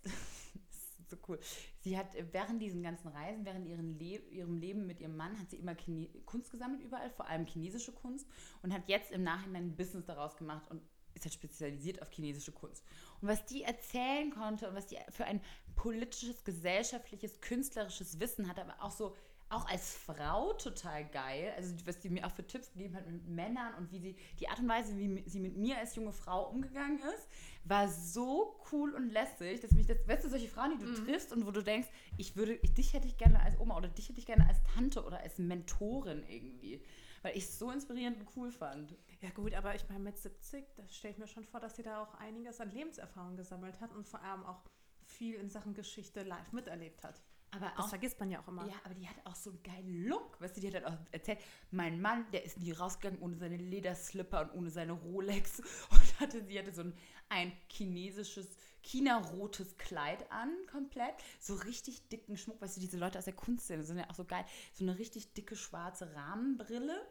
[1.12, 1.39] so cool,
[1.82, 5.50] sie hat äh, während diesen ganzen Reisen, während Le ihrem Leben mit ihrem Mann, hat
[5.50, 8.28] sie immer Chine Kunst gesammelt überall, vor allem chinesische Kunst
[8.63, 10.82] und hat jetzt im Nachhinein ein Business daraus gemacht und
[11.13, 12.84] ist halt spezialisiert auf chinesische Kunst.
[13.21, 15.41] Und was die erzählen konnte und was die für ein
[15.76, 19.15] politisches, gesellschaftliches, künstlerisches Wissen hat, aber auch so,
[19.52, 21.54] auch als Frau total geil.
[21.58, 24.48] Also was die mir auch für Tipps gegeben hat mit Männern und wie sie, die
[24.48, 27.28] Art und Weise, wie sie mit mir als junge Frau umgegangen ist,
[27.64, 31.32] war so cool und lässig, dass mich das, weißt du, solche Frauen, die du triffst
[31.32, 34.10] und wo du denkst, ich würde, ich, dich hätte ich gerne als Oma oder dich
[34.10, 36.82] hätte ich gerne als Tante oder als Mentorin irgendwie.
[37.22, 38.96] Weil ich es so inspirierend und cool fand.
[39.22, 41.84] Ja gut, aber ich meine mit 70, das stelle ich mir schon vor, dass sie
[41.84, 44.64] da auch einiges an Lebenserfahrung gesammelt hat und vor allem auch
[45.06, 47.22] viel in Sachen Geschichte live miterlebt hat.
[47.52, 48.66] Aber Das auch vergisst man ja auch immer.
[48.66, 50.40] Ja, aber die hat auch so einen geilen Look.
[50.40, 53.58] Weißt du, die hat dann auch erzählt, mein Mann, der ist nie rausgegangen ohne seine
[53.58, 55.60] Lederslipper und ohne seine Rolex.
[55.92, 56.94] Und hatte, sie hatte so ein,
[57.30, 58.48] ein chinesisches,
[58.82, 61.16] China-rotes Kleid an, komplett.
[61.40, 62.62] So richtig dicken Schmuck.
[62.62, 64.46] Weißt du, diese Leute aus der Kunstszene sind ja auch so geil.
[64.74, 67.02] So eine richtig dicke schwarze Rahmenbrille.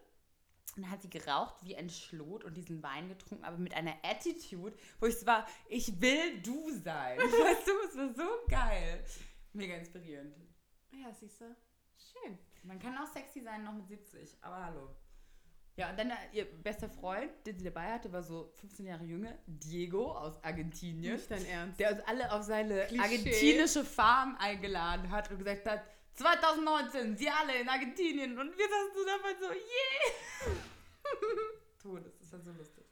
[0.76, 3.96] Und dann hat sie geraucht wie ein Schlot und diesen Wein getrunken, aber mit einer
[4.04, 7.18] Attitude, wo ich so war, ich will du sein.
[7.18, 9.04] Weißt du, es war so geil.
[9.52, 10.34] Mega inspirierend.
[10.92, 11.56] Ja, siehst du.
[11.96, 12.38] Schön.
[12.62, 14.94] Man kann auch sexy sein, noch mit 70, aber hallo.
[15.76, 19.04] Ja, und dann äh, ihr bester Freund, den sie dabei hatte, war so 15 Jahre
[19.04, 21.80] jünger, Diego aus Argentinien, Nicht dein Ernst.
[21.80, 23.02] der uns alle auf seine Klischee.
[23.02, 25.82] argentinische Farm eingeladen hat und gesagt hat,
[26.14, 30.56] 2019, sie alle in Argentinien und wir saßen so dabei so, yeah!
[31.78, 32.84] Todes, das war so lustig.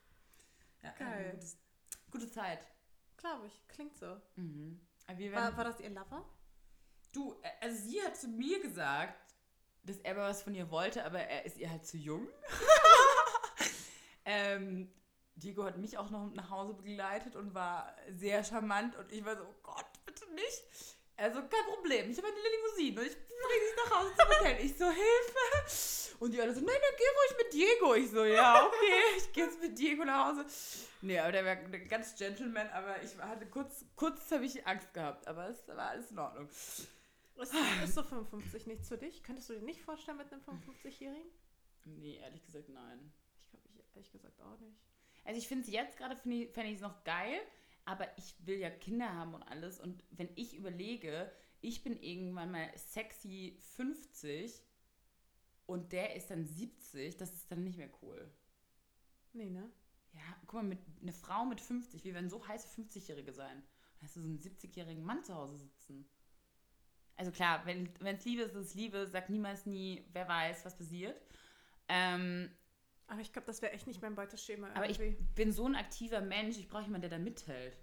[0.83, 1.33] Ja, Geil.
[1.33, 1.59] Gutes,
[2.11, 2.67] gute Zeit.
[3.19, 3.69] Glaube ich.
[3.69, 4.17] Klingt so.
[4.37, 4.81] Mhm.
[5.33, 6.25] War, war das ihr Lover?
[7.13, 9.15] Du, äh, also sie hat zu mir gesagt,
[9.85, 12.29] dass er was von ihr wollte, aber er ist ihr halt zu jung.
[14.25, 14.93] ähm,
[15.37, 19.37] Diego hat mich auch noch nach Hause begleitet und war sehr charmant und ich war
[19.37, 20.65] so, oh Gott, bitte nicht.
[21.17, 24.65] Also kein Problem, ich habe eine Limousine und ich bringe dich nach Hause zum Hotel.
[24.65, 26.17] Ich so, Hilfe.
[26.21, 27.95] Und die alle so, nein, dann geh ruhig mit Diego.
[27.95, 30.47] Ich so, ja, okay, ich gehe jetzt mit Diego nach Hause.
[31.01, 34.93] Nee, aber der war ein ganz Gentleman, aber ich hatte kurz, kurz habe ich Angst
[34.93, 36.49] gehabt, aber es war alles in Ordnung.
[37.39, 39.23] Ist, ist so 55 nichts für dich?
[39.23, 41.31] Könntest du dir nicht vorstellen mit einem 55-Jährigen?
[41.85, 43.13] Nee, ehrlich gesagt, nein.
[43.45, 44.77] Ich glaube, ich ehrlich gesagt auch nicht.
[45.25, 47.39] Also ich finde es jetzt gerade, fände ich es noch geil,
[47.85, 49.79] aber ich will ja Kinder haben und alles.
[49.81, 54.63] Und wenn ich überlege, ich bin irgendwann mal sexy 50
[55.67, 58.31] und der ist dann 70, das ist dann nicht mehr cool.
[59.33, 59.71] Nee, ne?
[60.13, 63.63] Ja, guck mal, mit, eine Frau mit 50, wir werden so heiße 50-Jährige sein.
[64.03, 66.09] Hast du so einen 70-jährigen Mann zu Hause sitzen.
[67.19, 69.07] Also klar, wenn es Liebe ist, ist es Liebe.
[69.07, 71.21] Sag niemals nie, wer weiß, was passiert.
[71.89, 72.51] Ähm,
[73.09, 74.71] aber ich glaube, das wäre echt nicht mein Beuteschema.
[74.75, 75.09] Aber irgendwie.
[75.09, 77.77] ich bin so ein aktiver Mensch, ich brauche jemanden, der da mithält.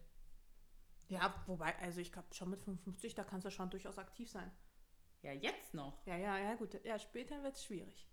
[1.08, 4.52] Ja, wobei, also ich glaube schon mit 55, da kannst du schon durchaus aktiv sein.
[5.22, 6.06] Ja, jetzt noch.
[6.06, 6.80] Ja, ja, ja, gut.
[6.84, 8.08] Ja, später wird es schwierig.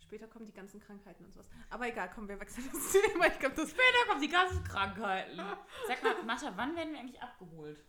[0.00, 1.48] Später kommen die ganzen Krankheiten und sowas.
[1.68, 3.26] Aber egal, komm, wir wechseln das Thema.
[3.26, 5.36] Ich glaube, das später kommen die ganzen Krankheiten.
[5.86, 7.84] Sag mal, Mascha, wann werden wir eigentlich abgeholt?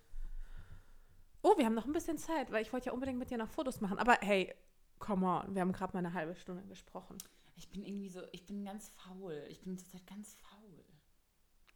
[1.44, 3.50] Oh, wir haben noch ein bisschen Zeit, weil ich wollte ja unbedingt mit dir noch
[3.50, 3.98] Fotos machen.
[3.98, 4.54] Aber hey,
[5.00, 7.18] come on, wir haben gerade mal eine halbe Stunde gesprochen.
[7.56, 9.46] Ich bin irgendwie so, ich bin ganz faul.
[9.50, 10.86] Ich bin zurzeit ganz faul.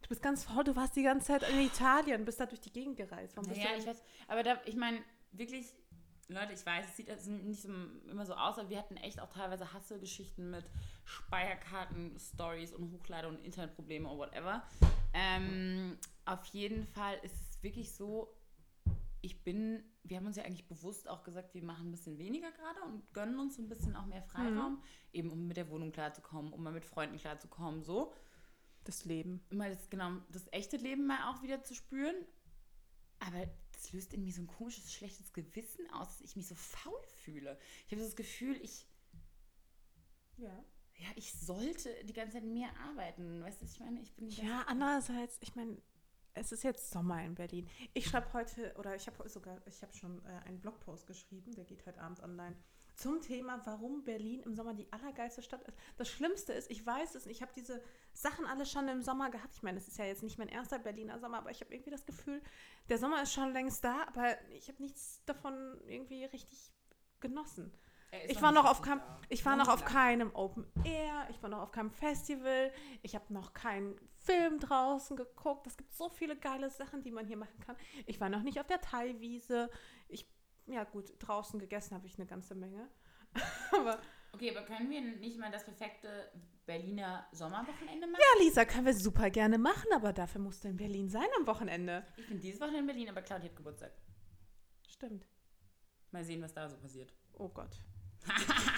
[0.02, 2.72] Du bist ganz faul, du warst die ganze Zeit in Italien, bist da durch die
[2.72, 3.36] Gegend gereist.
[3.36, 5.00] Warum naja, ich weiß, aber da, ich meine,
[5.32, 5.74] wirklich,
[6.28, 7.68] Leute, ich weiß, es sieht also nicht so,
[8.08, 10.64] immer so aus, aber wir hatten echt auch teilweise Hasselgeschichten mit
[11.04, 14.62] Speicherkarten, Stories und Hochladung und Internetprobleme oder whatever.
[15.12, 18.35] Ähm, auf jeden Fall ist es wirklich so,
[19.26, 22.52] ich bin, wir haben uns ja eigentlich bewusst auch gesagt, wir machen ein bisschen weniger
[22.52, 24.82] gerade und gönnen uns ein bisschen auch mehr Freiraum, mhm.
[25.12, 28.14] eben um mit der Wohnung klarzukommen, um mal mit Freunden klarzukommen, so.
[28.84, 29.44] Das Leben.
[29.50, 32.14] Mal das, genau, das echte Leben mal auch wieder zu spüren.
[33.18, 36.54] Aber das löst in mir so ein komisches, schlechtes Gewissen aus, dass ich mich so
[36.54, 37.58] faul fühle.
[37.86, 38.86] Ich habe das Gefühl, ich.
[40.36, 40.64] Ja.
[40.98, 43.42] Ja, ich sollte die ganze Zeit mehr arbeiten.
[43.42, 44.28] Weißt du, ich meine, ich bin.
[44.28, 45.76] Ja, andererseits, ich meine,
[46.36, 47.68] es ist jetzt Sommer in Berlin.
[47.94, 51.64] Ich schreibe heute, oder ich habe sogar, ich habe schon äh, einen Blogpost geschrieben, der
[51.64, 52.56] geht heute Abend online,
[52.94, 55.76] zum Thema, warum Berlin im Sommer die allergeilste Stadt ist.
[55.98, 57.82] Das Schlimmste ist, ich weiß es, ich habe diese
[58.14, 59.54] Sachen alle schon im Sommer gehabt.
[59.54, 61.90] Ich meine, es ist ja jetzt nicht mein erster Berliner Sommer, aber ich habe irgendwie
[61.90, 62.42] das Gefühl,
[62.88, 66.72] der Sommer ist schon längst da, aber ich habe nichts davon irgendwie richtig
[67.20, 67.72] genossen.
[68.28, 71.60] Ich war noch auf keinem, ich war noch auf keinem Open Air, ich war noch
[71.60, 72.72] auf keinem Festival,
[73.02, 75.66] ich habe noch keinen Film draußen geguckt.
[75.66, 77.76] Es gibt so viele geile Sachen, die man hier machen kann.
[78.04, 79.70] Ich war noch nicht auf der Thai-Wiese.
[80.08, 80.28] Ich,
[80.66, 82.90] ja gut, draußen gegessen habe ich eine ganze Menge.
[83.72, 84.00] aber
[84.32, 86.30] okay, aber können wir nicht mal das perfekte
[86.66, 88.20] Berliner Sommerwochenende machen?
[88.20, 91.46] Ja, Lisa, können wir super gerne machen, aber dafür musst du in Berlin sein am
[91.46, 92.04] Wochenende.
[92.16, 93.92] Ich bin dieses Wochenende in Berlin, aber Claudia hat Geburtstag.
[94.88, 95.26] Stimmt.
[96.10, 97.12] Mal sehen, was da so passiert.
[97.34, 97.78] Oh Gott.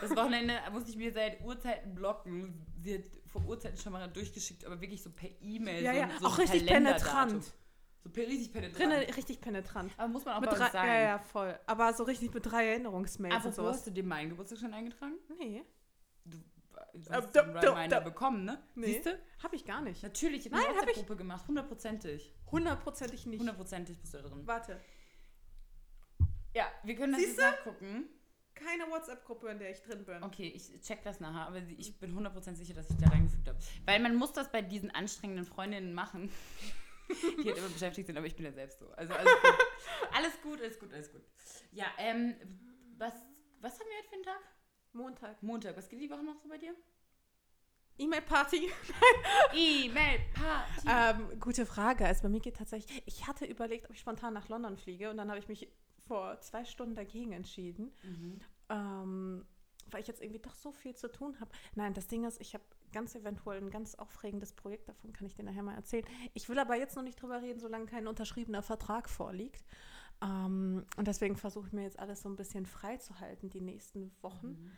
[0.00, 2.66] das Wochenende musste ich mir seit Uhrzeiten blocken.
[2.82, 5.82] Sie hat vor Uhrzeiten schon mal durchgeschickt, aber wirklich so per E-Mail.
[5.82, 7.44] Ja, so, ja, so auch richtig penetrant.
[8.04, 8.78] So richtig penetrant.
[8.78, 9.92] Pene, richtig penetrant.
[9.96, 10.88] Aber muss man auch mit drei, sagen.
[10.88, 11.58] Ja, ja, voll.
[11.66, 13.76] Aber so richtig mit drei Erinnerungsmails aber und sowas.
[13.76, 15.14] hast du dir meinen Geburtstag schon eingetragen?
[15.38, 15.62] Nee.
[16.26, 16.38] Du,
[16.92, 18.62] du hast äh, meiner bekommen, ne?
[18.74, 18.86] Nee.
[18.86, 19.18] Siehst du?
[19.42, 20.02] Hab ich gar nicht.
[20.02, 22.34] Natürlich, ich habe eine WhatsApp-Gruppe gemacht, hundertprozentig.
[22.50, 23.40] Hundertprozentig nicht.
[23.40, 24.46] Hundertprozentig bist du da drin.
[24.46, 24.80] Warte.
[26.54, 28.08] Ja, wir können das Siehst jetzt nachgucken.
[28.54, 30.22] Keine WhatsApp-Gruppe, in der ich drin bin.
[30.22, 33.58] Okay, ich check das nachher, aber ich bin 100% sicher, dass ich da reingefügt habe.
[33.84, 36.30] Weil man muss das bei diesen anstrengenden Freundinnen machen,
[37.08, 38.90] die halt immer beschäftigt sind, aber ich bin ja selbst so.
[38.92, 39.58] Also alles gut.
[40.12, 41.22] alles gut, alles gut, alles gut.
[41.72, 42.36] Ja, ähm,
[42.96, 43.12] was,
[43.60, 44.40] was haben wir heute für einen Tag?
[44.92, 45.42] Montag.
[45.42, 45.76] Montag.
[45.76, 46.74] Was geht die Woche noch so bei dir?
[47.98, 48.70] E-Mail-Party.
[49.54, 50.88] E-Mail-Party.
[50.88, 52.06] Ähm, gute Frage.
[52.06, 55.16] Also bei mir geht tatsächlich, ich hatte überlegt, ob ich spontan nach London fliege und
[55.16, 55.68] dann habe ich mich
[56.06, 58.40] vor zwei Stunden dagegen entschieden, mhm.
[58.68, 59.46] ähm,
[59.90, 61.50] weil ich jetzt irgendwie doch so viel zu tun habe.
[61.74, 65.34] Nein, das Ding ist, ich habe ganz eventuell ein ganz aufregendes Projekt, davon kann ich
[65.34, 66.04] dir nachher mal erzählen.
[66.32, 69.64] Ich will aber jetzt noch nicht drüber reden, solange kein unterschriebener Vertrag vorliegt.
[70.22, 73.60] Ähm, und deswegen versuche ich mir jetzt alles so ein bisschen frei zu halten die
[73.60, 74.48] nächsten Wochen.
[74.48, 74.72] Mhm.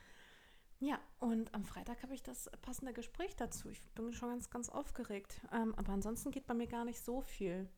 [0.79, 3.71] Ja, und am Freitag habe ich das passende Gespräch dazu.
[3.71, 5.41] Ich bin schon ganz, ganz aufgeregt.
[5.53, 7.69] Ähm, aber ansonsten geht bei mir gar nicht so viel.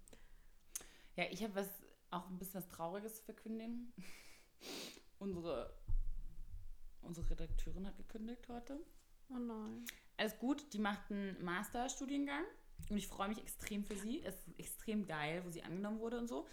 [1.16, 1.68] Ja, ich habe was
[2.10, 3.92] auch ein bisschen was Trauriges verkünden.
[5.18, 5.74] unsere,
[7.02, 8.78] unsere Redakteurin hat gekündigt heute.
[9.30, 9.84] Oh nein.
[10.16, 12.44] Alles gut, die macht einen Masterstudiengang
[12.90, 14.22] und ich freue mich extrem für sie.
[14.22, 16.46] Es ist extrem geil, wo sie angenommen wurde und so.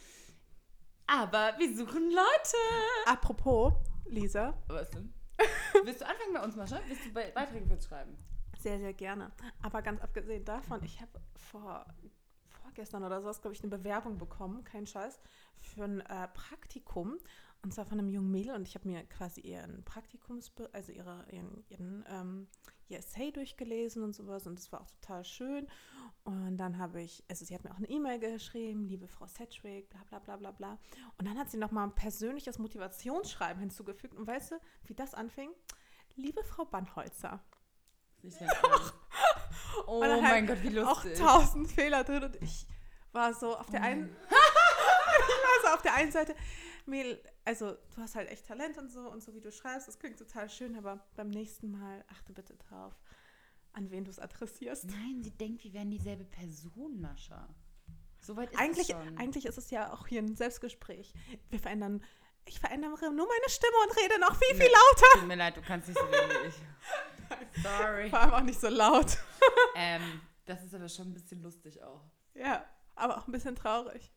[1.07, 2.57] Aber wir suchen Leute.
[3.05, 3.73] Apropos,
[4.05, 4.61] Lisa.
[4.67, 5.13] Was denn?
[5.83, 6.79] Willst du anfangen bei uns, Mascha?
[6.87, 8.17] Willst du Beiträge für uns schreiben?
[8.59, 9.31] Sehr, sehr gerne.
[9.61, 11.85] Aber ganz abgesehen davon, ich habe vor
[12.65, 15.19] vorgestern oder so, glaube ich, eine Bewerbung bekommen, kein Scheiß,
[15.60, 17.17] für ein äh, Praktikum.
[17.63, 18.54] Und zwar von einem jungen Mädel.
[18.56, 22.47] Und ich habe mir quasi ihren Praktikums, also ihre, ihren, ihren ähm,
[22.89, 24.45] ihr Essay durchgelesen und sowas.
[24.45, 25.67] Und das war auch total schön.
[26.25, 29.89] Und dann habe ich, also sie hat mir auch eine E-Mail geschrieben, liebe Frau Sedgwick,
[29.89, 30.80] bla bla bla bla bla.
[31.17, 34.13] Und dann hat sie nochmal ein persönliches Motivationsschreiben hinzugefügt.
[34.13, 35.49] Und weißt du, wie das anfing?
[36.15, 37.43] Liebe Frau Bannholzer.
[39.88, 41.19] Oh Und mein halt Gott, wie auch lustig.
[41.19, 42.65] tausend Fehler drin und ich
[43.11, 46.35] war so auf der Oh einen ich war so auf der einen Seite
[46.85, 49.97] Mädel, also du hast halt echt Talent und so und so wie du schreibst, das
[49.97, 52.93] klingt total schön, aber beim nächsten Mal achte bitte drauf,
[53.73, 54.85] an wen du es adressierst.
[54.85, 57.47] Nein, sie denkt, wir wären dieselbe Person, Mascha.
[58.21, 59.17] Soweit ist Eigentlich, es schon.
[59.17, 61.13] eigentlich ist es ja auch hier ein Selbstgespräch.
[61.49, 62.03] Wir verändern,
[62.45, 65.19] ich verändere nur meine Stimme und rede noch viel, viel lauter.
[65.19, 66.55] Tut mir leid, du kannst nicht so reden wie ich.
[67.63, 68.10] Sorry.
[68.10, 69.17] Vor allem auch nicht so laut.
[69.75, 72.01] ähm, das ist aber schon ein bisschen lustig auch.
[72.34, 72.63] Ja,
[72.95, 74.12] aber auch ein bisschen traurig.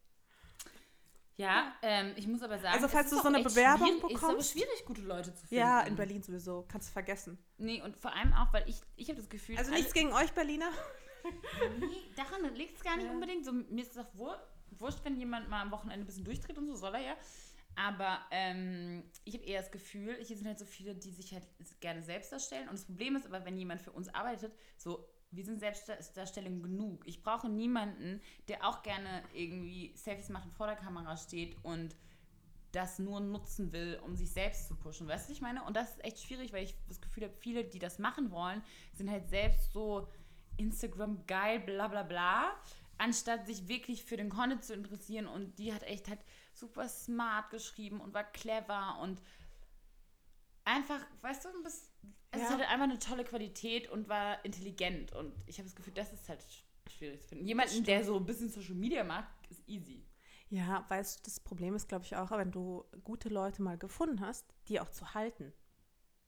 [1.37, 4.11] Ja, ähm, ich muss aber sagen, Also, es falls ist du so eine Bewerbung schwierig,
[4.17, 5.55] ist aber bekommst- schwierig, gute Leute zu finden.
[5.55, 6.67] Ja, in Berlin sowieso.
[6.69, 7.39] Kannst du vergessen.
[7.59, 10.33] Nee, und vor allem auch, weil ich, ich habe das Gefühl, Also nichts gegen euch,
[10.33, 10.71] Berliner.
[11.79, 11.87] Nee,
[12.17, 13.13] daran liegt es gar nicht Ja.
[13.13, 13.45] unbedingt.
[13.45, 14.37] So, mir ist es auch wur
[14.81, 17.17] wurscht, wenn jemand mal am Wochenende ein bisschen durchdreht und so, soll er ja.
[17.79, 21.45] Aber ähm, ich habe eher das Gefühl, hier sind halt so viele, die sich halt
[21.79, 22.69] gerne selbst darstellen.
[22.69, 27.07] Und das Problem ist aber, wenn jemand für uns arbeitet, so, wir sind Selbstdarstellung genug.
[27.07, 31.95] Ich brauche niemanden, der auch gerne irgendwie Selfies machen vor der Kamera steht und
[32.73, 35.07] das nur nutzen will, um sich selbst zu pushen.
[35.07, 35.63] Weißt du, was ich meine?
[35.63, 38.61] Und das ist echt schwierig, weil ich das Gefühl habe, viele, die das machen wollen,
[38.93, 40.09] sind halt selbst so
[40.57, 42.57] Instagram geil, bla bla bla,
[42.99, 45.27] anstatt sich wirklich für den Content zu interessieren.
[45.27, 46.21] Und die hat echt halt
[46.53, 49.23] super smart geschrieben und war clever und
[50.65, 51.89] einfach, weißt du, ein bisschen,
[52.31, 52.51] es Ja.
[52.51, 55.13] hatte einfach eine tolle Qualität und war intelligent.
[55.13, 57.47] Und ich habe das Gefühl, das ist halt sch- schwierig zu finden.
[57.47, 60.05] Jemanden, der so ein bisschen Social Media mag, ist easy.
[60.51, 64.21] Ja, weißt du, das Problem ist, glaube ich, auch, wenn du gute Leute mal gefunden
[64.21, 65.53] hast, die auch zu halten.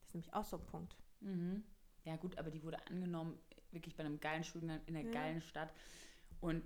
[0.01, 0.97] Das ist nämlich auch so ein Punkt.
[1.21, 1.65] Mhm.
[2.05, 3.39] Ja, gut, aber die wurde angenommen,
[3.73, 5.13] wirklich bei einem geilen Studiengang in einer Ja.
[5.13, 5.73] geilen Stadt.
[6.41, 6.65] Und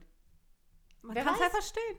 [1.02, 1.50] Man Wer kann es weiß?
[1.50, 1.98] verstehen.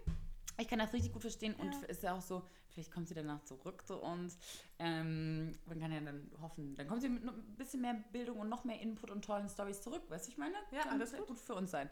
[0.58, 1.82] ich kann das richtig gut verstehen und Ja.
[1.88, 4.38] ist ja auch so, vielleicht kommt sie danach zurück zu uns.
[4.80, 8.50] Ähm, man kann ja dann hoffen, dann kommt sie mit ein bisschen mehr Bildung und
[8.50, 10.56] noch mehr Input und tollen Stories zurück, weißt du, ich meine?
[10.72, 11.28] Ja, Kann ja gut.
[11.28, 11.90] gut für uns sein.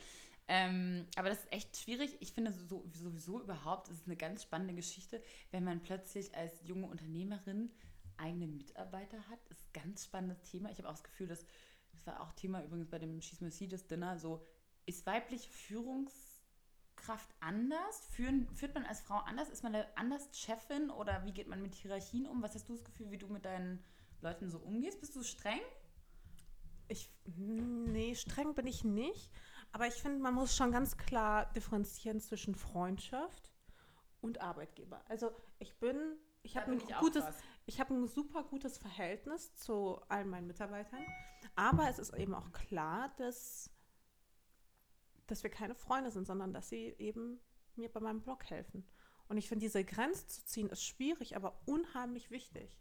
[0.48, 2.18] Ähm, aber das ist echt schwierig.
[2.20, 6.62] Ich finde so, sowieso überhaupt, es ist eine ganz spannende Geschichte, wenn man plötzlich als
[6.66, 7.72] junge Unternehmerin
[8.18, 9.40] eigene Mitarbeiter hat.
[9.50, 10.70] Das ist ein ganz spannendes Thema.
[10.70, 11.46] Ich habe auch das Gefühl, dass
[11.94, 14.44] das war auch Thema übrigens bei dem Schieß Mercedes Dinner, so
[14.86, 18.06] ist weibliche Führungskraft anders?
[18.12, 19.50] Führen, führt man als Frau anders?
[19.50, 22.42] Ist man anders Chefin oder wie geht man mit Hierarchien um?
[22.42, 23.84] Was hast du das Gefühl, wie du mit deinen
[24.22, 25.00] Leuten so umgehst?
[25.00, 25.62] Bist du streng?
[26.88, 29.32] Ich, nee, streng bin ich nicht.
[29.72, 33.52] Aber ich finde, man muss schon ganz klar differenzieren zwischen Freundschaft
[34.22, 35.04] und Arbeitgeber.
[35.10, 37.26] Also ich bin, ich habe ein gutes,
[37.66, 41.04] ich habe ein super gutes Verhältnis zu all meinen Mitarbeitern.
[41.56, 43.70] Aber es ist eben auch klar, dass,
[45.28, 47.40] dass wir keine Freunde sind, sondern dass sie eben
[47.76, 48.86] mir bei meinem Blog helfen.
[49.28, 52.78] Und ich finde, diese Grenze zu ziehen ist schwierig, aber unheimlich wichtig.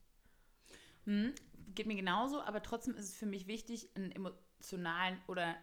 [1.05, 1.35] Hm,
[1.75, 5.57] geht mir genauso, aber trotzdem ist es für mich wichtig, einen emotionalen oder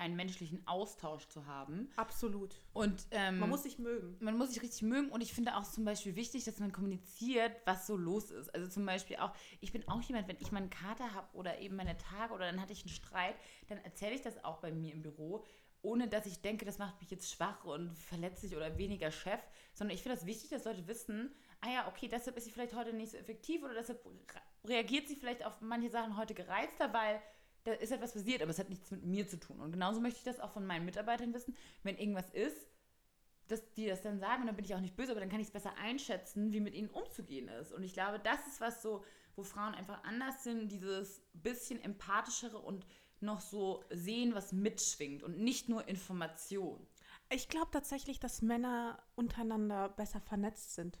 [0.00, 1.90] einen menschlichen Austausch zu haben.
[1.96, 2.56] Absolut.
[2.72, 4.16] Und ähm, Man muss sich mögen.
[4.20, 7.52] man muss sich richtig mögen und ich finde auch zum Beispiel wichtig, dass man kommuniziert,
[7.66, 8.54] was so los ist.
[8.54, 11.58] Also zum Beispiel auch, ich bin auch jemand, wenn ich mal einen Kater habe oder
[11.58, 13.34] eben meine Tage oder dann hatte ich einen Streit,
[13.68, 15.44] dann erzähle ich das auch bei mir im Büro,
[15.82, 19.40] ohne dass ich denke, das macht mich jetzt schwach und verletzlich oder weniger Chef,
[19.72, 22.74] sondern ich finde das wichtig, dass Leute wissen, ah ja, okay, deshalb ist sie vielleicht
[22.74, 24.04] heute nicht so effektiv oder deshalb
[24.64, 27.20] reagiert sie vielleicht auf manche Sachen heute gereizter, weil
[27.64, 29.60] da ist etwas passiert, aber es hat nichts mit mir zu tun.
[29.60, 32.66] Und genauso möchte ich das auch von meinen Mitarbeitern wissen, wenn irgendwas ist,
[33.48, 35.40] dass die das dann sagen und dann bin ich auch nicht böse, aber dann kann
[35.40, 37.72] ich es besser einschätzen, wie mit ihnen umzugehen ist.
[37.72, 42.58] Und ich glaube, das ist was so, wo Frauen einfach anders sind, dieses bisschen empathischere
[42.58, 42.86] und
[43.22, 46.86] noch so sehen, was mitschwingt und nicht nur Information.
[47.30, 50.98] Ich glaube tatsächlich, dass Männer untereinander besser vernetzt sind.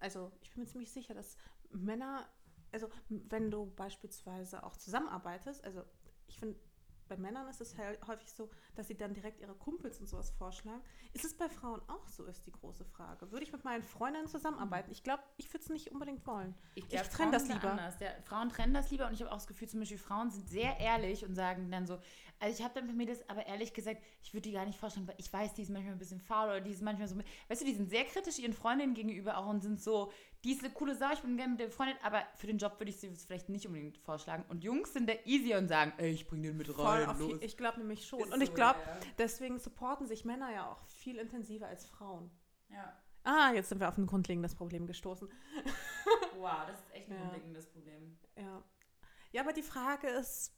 [0.00, 1.36] Also ich bin mir ziemlich sicher, dass
[1.70, 2.28] Männer,
[2.72, 5.82] also wenn du beispielsweise auch zusammenarbeitest, also
[6.26, 6.58] ich finde,
[7.12, 10.30] bei Männern ist es halt häufig so, dass sie dann direkt ihre Kumpels und sowas
[10.30, 10.82] vorschlagen.
[11.12, 13.30] Ist es bei Frauen auch so, ist die große Frage.
[13.30, 14.90] Würde ich mit meinen Freundinnen zusammenarbeiten?
[14.90, 16.54] Ich glaube, ich würde es nicht unbedingt wollen.
[16.74, 17.92] Ich, glaub, trenne Frauen das da lieber.
[18.00, 20.48] Ja, Frauen trennen das lieber und ich habe auch das Gefühl, zum Beispiel Frauen sind
[20.48, 21.98] sehr ehrlich und sagen dann so,
[22.38, 25.06] also ich habe dann für Mädels, aber ehrlich gesagt, ich würde die gar nicht vorstellen,
[25.06, 27.16] weil ich weiß, die ist manchmal ein bisschen faul oder die ist manchmal so,
[27.48, 30.10] weißt du, die sind sehr kritisch ihren Freundinnen gegenüber auch und sind so,
[30.44, 32.78] die ist eine coole Sau, ich bin gerne mit der Freundin, aber für den Job
[32.80, 34.44] würde ich sie vielleicht nicht unbedingt vorschlagen.
[34.48, 37.36] Und Jungs sind da easier und sagen, ey, ich bring den mit Voll rein, je-
[37.40, 38.20] ich glaube nämlich schon.
[38.20, 41.86] Ist und ich so, glaube, ja, deswegen supporten sich Männer ja auch viel intensiver als
[41.86, 42.30] Frauen.
[42.70, 42.96] ja.
[43.24, 45.28] Ah, jetzt sind wir auf ein grundlegendes Problem gestoßen.
[46.38, 47.20] Wow, das ist echt ein Ja.
[47.20, 48.18] grundlegendes Problem.
[48.36, 48.64] Ja.
[49.30, 50.52] Ja, aber die Frage ist,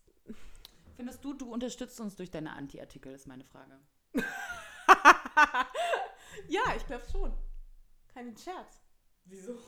[0.97, 3.79] Findest du, du unterstützt uns durch deine Anti-Artikel, ist meine Frage.
[6.49, 7.33] ja, ich glaube schon.
[8.15, 8.81] Kein Scherz.
[9.27, 9.59] Wieso?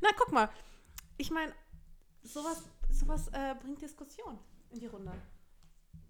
[0.00, 0.48] Na, guck mal.
[1.16, 1.54] Ich meine,
[2.22, 4.38] sowas, sowas äh, bringt Diskussion
[4.70, 5.12] in die Runde.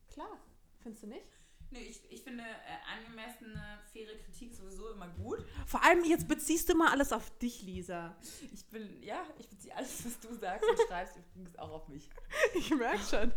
[0.08, 0.38] Klar.
[0.80, 1.26] Findest du nicht?
[1.70, 5.42] Nee, ich, ich finde äh, angemessene, faire Kritik sowieso immer gut.
[5.66, 8.14] Vor allem, jetzt beziehst du mal alles auf dich, Lisa.
[8.52, 12.10] Ich bin, ja, ich beziehe alles, was du sagst und schreibst übrigens auch auf mich.
[12.54, 13.32] Ich merke schon.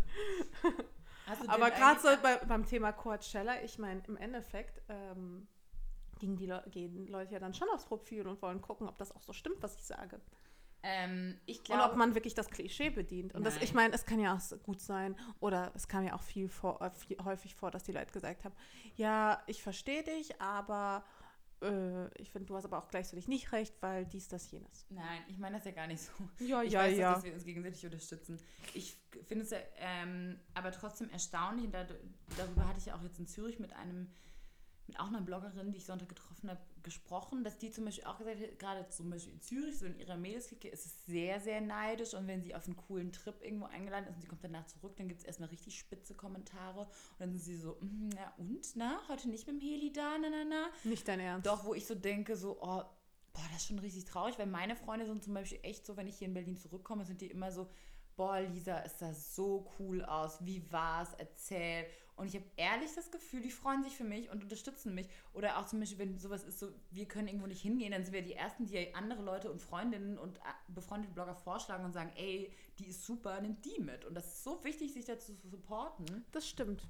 [1.47, 5.47] Aber gerade so bei, beim Thema Coachella, ich meine, im Endeffekt ähm,
[6.19, 9.11] gehen die Le gehen Leute ja dann schon aufs Profil und wollen gucken, ob das
[9.11, 10.21] auch so stimmt, was ich sage.
[10.87, 13.33] Ähm, ich Und glaube, ob man wirklich das Klischee bedient.
[13.33, 16.21] Und das, ich meine, es kann ja auch gut sein, oder es kam ja auch
[16.21, 18.53] viel, vor, äh, viel häufig vor, dass die Leute gesagt haben,
[18.95, 21.03] ja, ich verstehe dich, aber
[21.61, 24.85] äh, ich finde, du hast aber auch gleichzeitig nicht recht, weil dies, das, jenes.
[24.89, 26.11] Nein, ich meine das ja gar nicht so.
[26.45, 27.13] Ja, ich ja, weiß, ja.
[27.13, 28.39] dass wir uns gegenseitig unterstützen.
[28.73, 31.87] Ich finde es ja, ähm, aber trotzdem erstaunlich, und da,
[32.37, 34.11] darüber hatte ich ja auch jetzt in Zürich mit einem,
[34.87, 38.17] mit auch einer Bloggerin, die ich Sonntag getroffen habe, gesprochen, dass die zum Beispiel auch
[38.19, 41.61] gesagt hat, gerade zum Beispiel in Zürich, so in ihrer Mädelsklicke, ist es sehr, sehr
[41.61, 44.67] neidisch und wenn sie auf einen coolen Trip irgendwo eingeladen ist und sie kommt danach
[44.67, 48.33] zurück, dann gibt es erstmal richtig spitze Kommentare und dann sind sie so, "Mm, ja
[48.37, 50.67] und, na, heute nicht mit dem Heli da, na, na, na.
[50.83, 51.47] Nicht dein Ernst.
[51.47, 52.83] Doch, wo ich so denke, so, oh,
[53.33, 56.07] boah, das ist schon richtig traurig, weil meine Freunde sind zum Beispiel echt so, wenn
[56.07, 57.67] ich hier in Berlin zurückkomme, sind die immer so,
[58.15, 61.85] boah, Lisa, es sah so cool aus, wie war's, erzähl.
[62.15, 65.09] Und ich habe ehrlich das Gefühl, die freuen sich für mich und unterstützen mich.
[65.33, 68.13] Oder auch zum Beispiel, wenn sowas ist, so, wir können irgendwo nicht hingehen, dann sind
[68.13, 72.11] wir die Ersten, die andere Leute und Freundinnen und äh, befreundete Blogger vorschlagen und sagen,
[72.15, 74.05] ey, die ist super, nimm die mit.
[74.05, 76.25] Und das ist so wichtig, sich dazu zu supporten.
[76.31, 76.87] Das stimmt.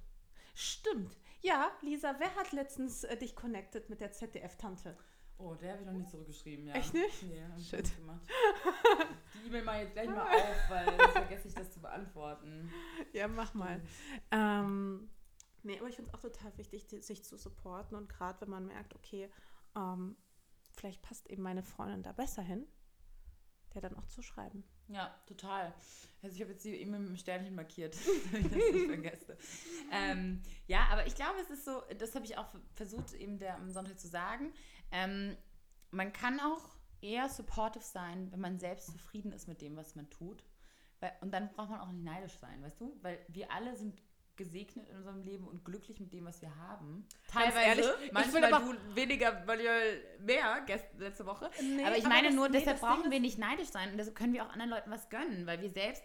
[0.54, 1.18] Stimmt.
[1.42, 4.96] Ja, Lisa, wer hat letztens äh, dich connected mit der ZDF-Tante?
[5.38, 6.76] Oh, der habe ich noch nicht zurückgeschrieben, ja.
[6.76, 7.24] Echt nicht?
[7.24, 7.98] Nee, hab ich Shit.
[7.98, 8.22] gemacht.
[9.34, 12.72] Die E-Mail mal jetzt gleich mal auf, weil sonst vergesse ich das zu beantworten.
[13.12, 13.82] Ja, mach mal.
[14.32, 15.10] Ähm,
[15.64, 18.66] nee, aber ich finde es auch total wichtig, sich zu supporten und gerade wenn man
[18.66, 19.30] merkt, okay,
[19.76, 20.16] ähm,
[20.72, 22.66] vielleicht passt eben meine Freundin da besser hin,
[23.74, 24.64] der dann auch zu schreiben.
[24.88, 25.74] Ja, total.
[26.22, 27.96] Also ich habe jetzt die E-Mail mit dem Sternchen markiert,
[28.32, 29.38] damit ich das nicht vergesse.
[29.92, 33.56] Ähm, ja, aber ich glaube, es ist so, das habe ich auch versucht eben der,
[33.56, 34.54] am Sonntag zu sagen,
[34.92, 35.36] ähm,
[35.92, 40.10] man kann auch eher supportive sein, wenn man selbst zufrieden ist mit dem, was man
[40.10, 40.44] tut.
[41.00, 42.98] Weil, und dann braucht man auch nicht neidisch sein, weißt du?
[43.02, 44.02] Weil wir alle sind
[44.38, 47.08] gesegnet in unserem Leben und glücklich mit dem, was wir haben.
[47.34, 51.50] Ganz ehrlich, ich manchmal will aber- du weniger, weil mehr gest letzte Woche.
[51.62, 53.98] Nee, aber ich aber meine das- nur, nee, deshalb brauchen wir nicht neidisch sein und
[53.98, 56.04] deshalb können wir auch anderen Leuten was gönnen, weil wir selbst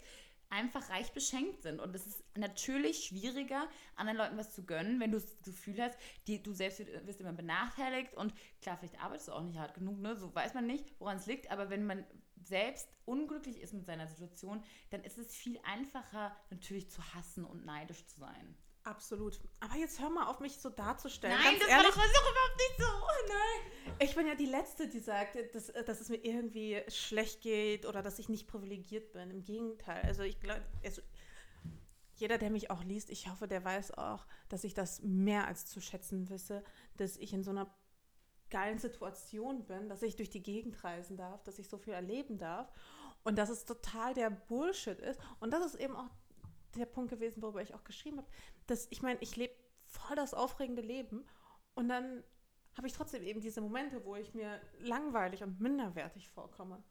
[0.50, 1.80] einfach reich beschenkt sind.
[1.80, 5.98] Und es ist natürlich schwieriger, anderen Leuten was zu gönnen, wenn du das Gefühl hast,
[6.26, 9.98] die, du selbst wirst, immer benachteiligt und klar, vielleicht arbeitest du auch nicht hart genug,
[10.00, 10.16] ne?
[10.16, 12.04] so weiß man nicht, woran es liegt, aber wenn man
[12.42, 17.64] selbst unglücklich ist mit seiner Situation, dann ist es viel einfacher, natürlich zu hassen und
[17.64, 18.56] neidisch zu sein.
[18.84, 19.40] Absolut.
[19.60, 21.36] Aber jetzt hör mal auf, mich so darzustellen.
[21.36, 22.86] Nein, Ganz das ehrlich, war doch doch überhaupt nicht so.
[22.86, 23.96] Oh nein.
[23.98, 28.02] ich bin ja die Letzte, die sagt, dass, dass es mir irgendwie schlecht geht oder
[28.02, 29.30] dass ich nicht privilegiert bin.
[29.30, 30.02] Im Gegenteil.
[30.02, 31.02] Also ich glaube, also
[32.14, 35.66] jeder, der mich auch liest, ich hoffe, der weiß auch, dass ich das mehr als
[35.66, 36.62] zu schätzen wisse,
[36.96, 37.74] dass ich in so einer
[38.50, 42.38] geilen Situation bin, dass ich durch die Gegend reisen darf, dass ich so viel erleben
[42.38, 42.68] darf
[43.22, 45.20] und dass es total der Bullshit ist.
[45.38, 46.10] Und das ist eben auch
[46.78, 48.28] der Punkt gewesen, worüber ich auch geschrieben habe,
[48.66, 49.54] dass ich meine, ich lebe
[49.84, 51.24] voll das aufregende Leben
[51.74, 52.22] und dann
[52.76, 56.82] habe ich trotzdem eben diese Momente, wo ich mir langweilig und minderwertig vorkomme.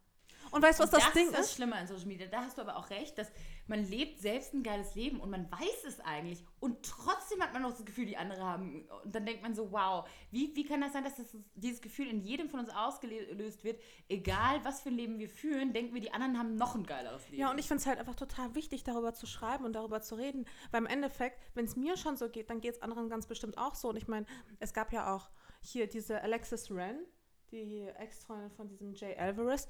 [0.51, 1.55] Und weißt du, was Und das, Ding ist das ist?
[1.55, 2.27] Schlimme an Social Media.
[2.27, 3.27] Da hast du aber auch recht, dass
[3.67, 6.43] man lebt selbst ein geiles Leben und man weiß es eigentlich.
[6.59, 8.87] Und trotzdem hat man noch das Gefühl, die anderen haben.
[9.03, 12.07] Und dann denkt man so, wow, wie, wie kann das sein, dass das, dieses Gefühl
[12.07, 13.79] in jedem von uns ausgelöst wird?
[14.07, 17.29] Egal, was für ein Leben wir führen, denken wir, die anderen haben noch ein geileres
[17.29, 17.41] Leben.
[17.41, 20.15] Ja, und ich finde es halt einfach total wichtig, darüber zu schreiben und darüber zu
[20.15, 20.45] reden.
[20.71, 23.57] Weil im Endeffekt, wenn es mir schon so geht, dann geht es anderen ganz bestimmt
[23.57, 23.89] auch so.
[23.89, 24.25] Und ich meine,
[24.59, 25.29] es gab ja auch
[25.61, 27.05] hier diese Alexis Wren,
[27.51, 29.67] die Ex-Freundin von diesem Jay Alvarez,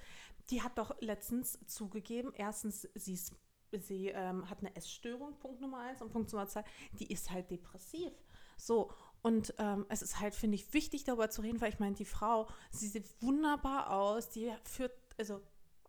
[0.49, 3.35] die hat doch letztens zugegeben, erstens, sie, ist,
[3.71, 6.63] sie ähm, hat eine Essstörung, Punkt Nummer eins, und Punkt Nummer zwei,
[6.93, 8.11] die ist halt depressiv.
[8.57, 11.95] So, und ähm, es ist halt, finde ich, wichtig, darüber zu reden, weil ich meine,
[11.95, 15.41] die Frau, sie sieht wunderbar aus, die führt, also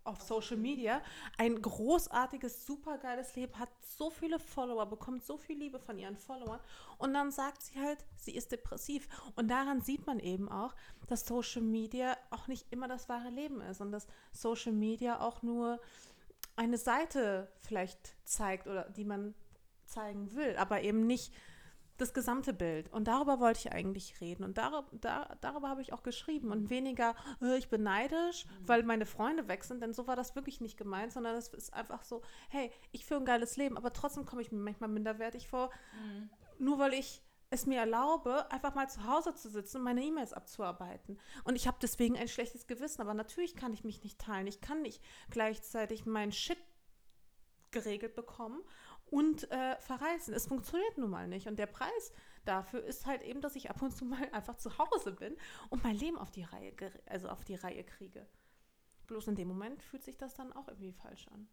[0.04, 1.02] auf Social Media
[1.38, 6.60] ein großartiges, supergeiles Leben, hat so viele Follower, bekommt so viel Liebe von ihren Followern
[6.98, 9.08] und dann sagt sie halt, sie ist depressiv.
[9.36, 10.74] Und daran sieht man eben auch,
[11.06, 15.42] dass Social Media auch nicht immer das wahre Leben ist und dass Social Media auch
[15.42, 15.80] nur
[16.56, 19.34] eine Seite vielleicht zeigt oder die man
[19.86, 21.32] zeigen will, aber eben nicht
[22.00, 22.92] das gesamte Bild.
[22.92, 24.44] Und darüber wollte ich eigentlich reden.
[24.44, 26.50] Und darüber, da, darüber habe ich auch geschrieben.
[26.50, 29.82] Und weniger, äh, ich bin neidisch, weil meine Freunde weg sind.
[29.82, 33.20] Denn so war das wirklich nicht gemeint, sondern es ist einfach so, hey, ich führe
[33.20, 35.70] ein geiles Leben, aber trotzdem komme ich mir manchmal minderwertig vor.
[36.58, 40.32] Nur weil ich es mir erlaube, einfach mal zu Hause zu sitzen und meine E-Mails
[40.32, 41.18] abzuarbeiten.
[41.44, 43.00] Und ich habe deswegen ein schlechtes Gewissen.
[43.02, 44.46] Aber natürlich kann ich mich nicht teilen.
[44.46, 46.58] Ich kann nicht gleichzeitig meinen Shit
[47.72, 48.60] geregelt bekommen
[49.10, 50.34] und äh, verreisen.
[50.34, 51.46] Es funktioniert nun mal nicht.
[51.46, 52.12] Und der Preis
[52.44, 55.36] dafür ist halt eben, dass ich ab und zu mal einfach zu Hause bin
[55.68, 56.72] und mein Leben auf die Reihe,
[57.06, 58.26] also auf die Reihe kriege.
[59.06, 61.48] Bloß in dem Moment fühlt sich das dann auch irgendwie falsch an.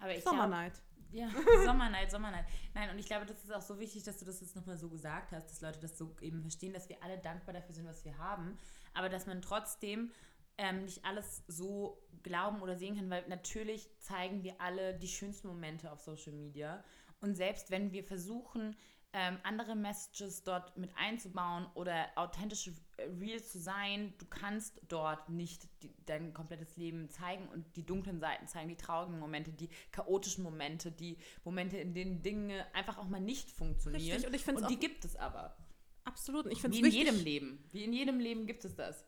[0.00, 0.72] Aber ich Sommerneid.
[1.12, 1.28] Ja,
[1.64, 2.46] Sommerneid, Sommerneid.
[2.74, 4.88] Nein, und ich glaube, das ist auch so wichtig, dass du das jetzt nochmal so
[4.88, 8.04] gesagt hast, dass Leute das so eben verstehen, dass wir alle dankbar dafür sind, was
[8.04, 8.56] wir haben,
[8.94, 10.10] aber dass man trotzdem
[10.58, 15.48] ähm, nicht alles so glauben oder sehen kann, weil natürlich zeigen wir alle die schönsten
[15.48, 16.84] Momente auf Social Media.
[17.20, 18.76] Und selbst wenn wir versuchen,
[19.12, 24.14] ähm, andere Messages dort mit einzubauen oder authentische äh, Reels zu sein.
[24.18, 28.76] Du kannst dort nicht die, dein komplettes Leben zeigen und die dunklen Seiten zeigen, die
[28.76, 34.12] traurigen Momente, die chaotischen Momente, die Momente, in denen Dinge einfach auch mal nicht funktionieren.
[34.12, 35.56] Richtig, und ich finde Und die gibt es aber.
[36.04, 36.44] Absolut.
[36.44, 37.64] Und ich Wie in wichtig, jedem Leben.
[37.72, 39.04] Wie in jedem Leben gibt es das.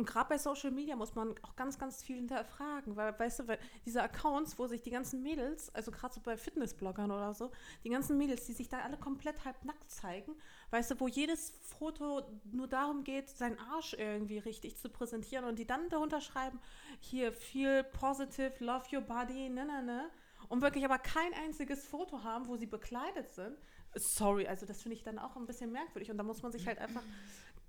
[0.00, 3.48] Und gerade bei Social Media muss man auch ganz, ganz viel hinterfragen, weil, weißt du,
[3.48, 7.50] weil diese Accounts, wo sich die ganzen Mädels, also gerade so bei Fitnessbloggern oder so,
[7.84, 10.32] die ganzen Mädels, die sich da alle komplett halb nackt zeigen,
[10.70, 15.58] weißt du, wo jedes Foto nur darum geht, seinen Arsch irgendwie richtig zu präsentieren und
[15.58, 16.58] die dann darunter schreiben,
[17.00, 20.10] hier feel positive, love your body, ne, ne, ne,
[20.48, 23.54] und wirklich aber kein einziges Foto haben, wo sie bekleidet sind.
[23.96, 26.66] Sorry, also das finde ich dann auch ein bisschen merkwürdig und da muss man sich
[26.66, 27.02] halt einfach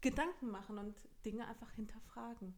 [0.02, 0.95] Gedanken machen und
[1.26, 2.56] Dinge einfach hinterfragen.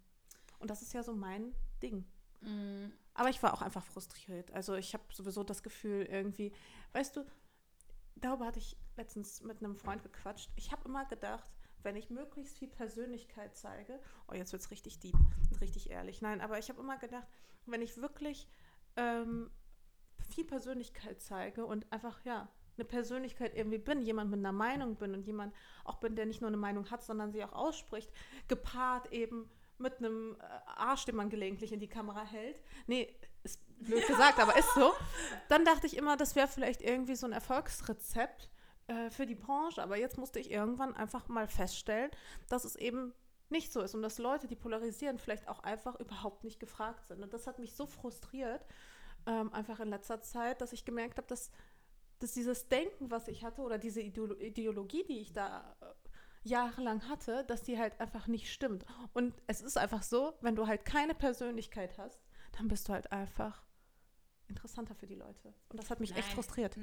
[0.60, 2.06] Und das ist ja so mein Ding.
[2.41, 2.86] Mm.
[3.14, 4.52] Aber ich war auch einfach frustriert.
[4.52, 6.52] Also ich habe sowieso das Gefühl irgendwie,
[6.94, 7.26] weißt du,
[8.16, 10.50] darüber hatte ich letztens mit einem Freund gequatscht.
[10.56, 11.48] Ich habe immer gedacht,
[11.84, 15.16] wenn ich möglichst viel Persönlichkeit zeige, oh jetzt wird es richtig deep
[15.52, 16.22] und richtig ehrlich.
[16.22, 17.28] Nein, aber ich habe immer gedacht,
[17.66, 18.48] wenn ich wirklich
[18.96, 19.52] ähm,
[20.30, 25.14] viel Persönlichkeit zeige und einfach, ja, eine Persönlichkeit irgendwie bin, jemand mit einer Meinung bin
[25.14, 25.54] und jemand
[25.84, 28.12] auch bin, der nicht nur eine Meinung hat, sondern sie auch ausspricht,
[28.48, 30.44] gepaart eben mit einem äh,
[30.76, 32.60] Arsch, den man gelegentlich in die Kamera hält.
[32.88, 33.14] Nee,
[33.44, 34.94] ist blöd gesagt, aber ist so.
[35.50, 38.50] Dann dachte ich immer, das wäre vielleicht irgendwie so ein Erfolgsrezept
[38.88, 39.82] äh, für die Branche.
[39.82, 42.12] Aber jetzt musste ich irgendwann einfach mal feststellen,
[42.50, 43.14] dass es eben
[43.50, 47.22] nicht so ist und dass Leute, die polarisieren, vielleicht auch einfach überhaupt nicht gefragt sind.
[47.22, 48.66] Und das hat mich so frustriert,
[49.26, 51.52] ähm, einfach in letzter Zeit, dass ich gemerkt habe, dass
[52.24, 55.86] dass dieses Denken, was ich hatte, oder diese Ideolo Ideologie, die ich da äh,
[56.44, 58.86] jahrelang hatte, dass die halt einfach nicht stimmt.
[59.14, 62.24] Und es ist einfach so, wenn du halt keine Persönlichkeit hast,
[62.58, 63.64] dann bist du halt einfach
[64.48, 65.54] interessanter für die Leute.
[65.70, 66.20] Und das hat mich Nein.
[66.20, 66.78] echt frustriert.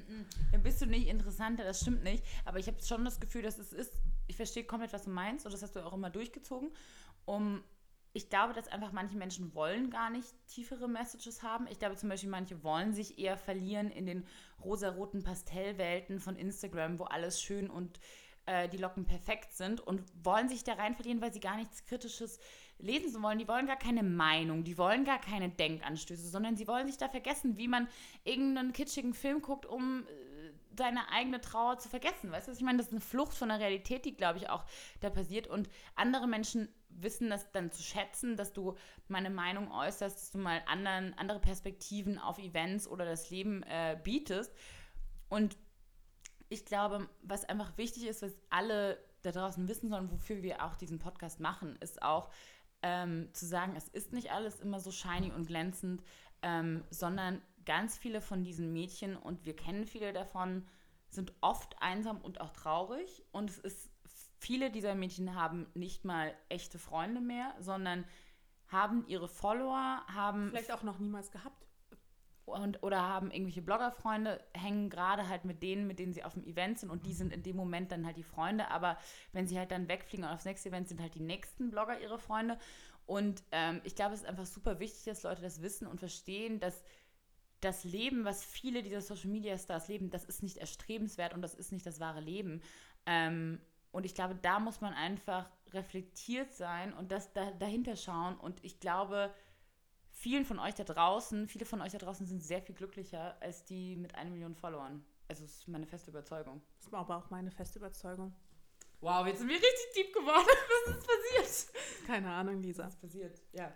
[0.53, 2.25] Dann bist du nicht interessanter, das stimmt nicht.
[2.45, 3.95] Aber ich habe schon das Gefühl, dass es ist,
[4.27, 6.71] ich verstehe komplett, was du meinst und das hast du auch immer durchgezogen,
[7.25, 7.63] um
[8.13, 11.67] ich glaube, dass einfach manche Menschen wollen gar nicht tiefere Messages haben.
[11.69, 14.27] Ich glaube zum Beispiel, manche wollen sich eher verlieren in den
[14.65, 18.01] rosaroten Pastellwelten von Instagram, wo alles schön und
[18.47, 21.85] äh, die Locken perfekt sind und wollen sich da rein verlieren, weil sie gar nichts
[21.85, 22.41] Kritisches
[22.79, 23.39] lesen wollen.
[23.39, 27.09] Die wollen gar keine Meinung, die wollen gar keine Denkanstöße, sondern sie wollen sich da
[27.09, 27.87] vergessen, wie man
[28.25, 30.30] irgendeinen kitschigen Film guckt, um äh,
[30.77, 32.31] seine eigene Trauer zu vergessen.
[32.31, 32.79] Weißt du, ich meine?
[32.79, 34.65] Das ist eine Flucht von der Realität, die, glaube ich, auch
[35.01, 35.47] da passiert.
[35.47, 38.77] Und andere Menschen wissen das dann zu schätzen, dass du
[39.09, 43.99] meine Meinung äußerst, dass du mal anderen, andere Perspektiven auf Events oder das Leben äh,
[44.03, 44.53] bietest.
[45.29, 45.57] Und
[46.49, 50.77] ich glaube, was einfach wichtig ist, was alle da draußen wissen sollen, wofür wir auch
[50.77, 52.31] diesen Podcast machen, ist auch
[52.83, 56.03] ähm, zu sagen, es ist nicht alles immer so shiny und glänzend,
[56.43, 60.67] ähm, sondern ganz viele von diesen Mädchen, und wir kennen viele davon,
[61.09, 63.23] sind oft einsam und auch traurig.
[63.31, 63.91] Und es ist
[64.41, 68.05] viele dieser Mädchen haben nicht mal echte Freunde mehr, sondern
[68.67, 70.49] haben ihre Follower, haben.
[70.51, 71.65] Vielleicht auch noch niemals gehabt.
[72.45, 76.43] Und, oder haben irgendwelche Bloggerfreunde, hängen gerade halt mit denen, mit denen sie auf dem
[76.43, 78.99] Event sind und die sind in dem Moment dann halt die Freunde, aber
[79.31, 82.19] wenn sie halt dann wegfliegen und aufs nächste Event sind halt die nächsten Blogger ihre
[82.19, 82.59] Freunde.
[83.07, 86.59] Und ähm, ich glaube, es ist einfach super wichtig, dass Leute das wissen und verstehen,
[86.59, 86.83] dass
[87.61, 91.55] das Leben, was viele dieser Social Media Stars leben, das ist nicht erstrebenswert und das
[91.55, 92.63] ist nicht das wahre Leben.
[93.07, 93.61] Ähm,
[93.93, 98.37] und ich glaube, da muss man einfach reflektiert sein und das da, dahinter schauen.
[98.39, 99.35] Und ich glaube,
[100.11, 103.65] vielen von euch da draußen, viele von euch da draußen sind sehr viel glücklicher als
[103.65, 105.05] die mit einer Million Followern.
[105.29, 106.63] Also das ist meine feste Überzeugung.
[106.79, 108.35] Das war aber auch meine feste Überzeugung.
[109.01, 110.47] Wow, jetzt sind wir richtig deep geworden.
[110.87, 112.07] Was ist passiert?
[112.07, 112.85] Keine Ahnung, Lisa.
[112.85, 113.41] Was ist passiert?
[113.53, 113.73] Ja,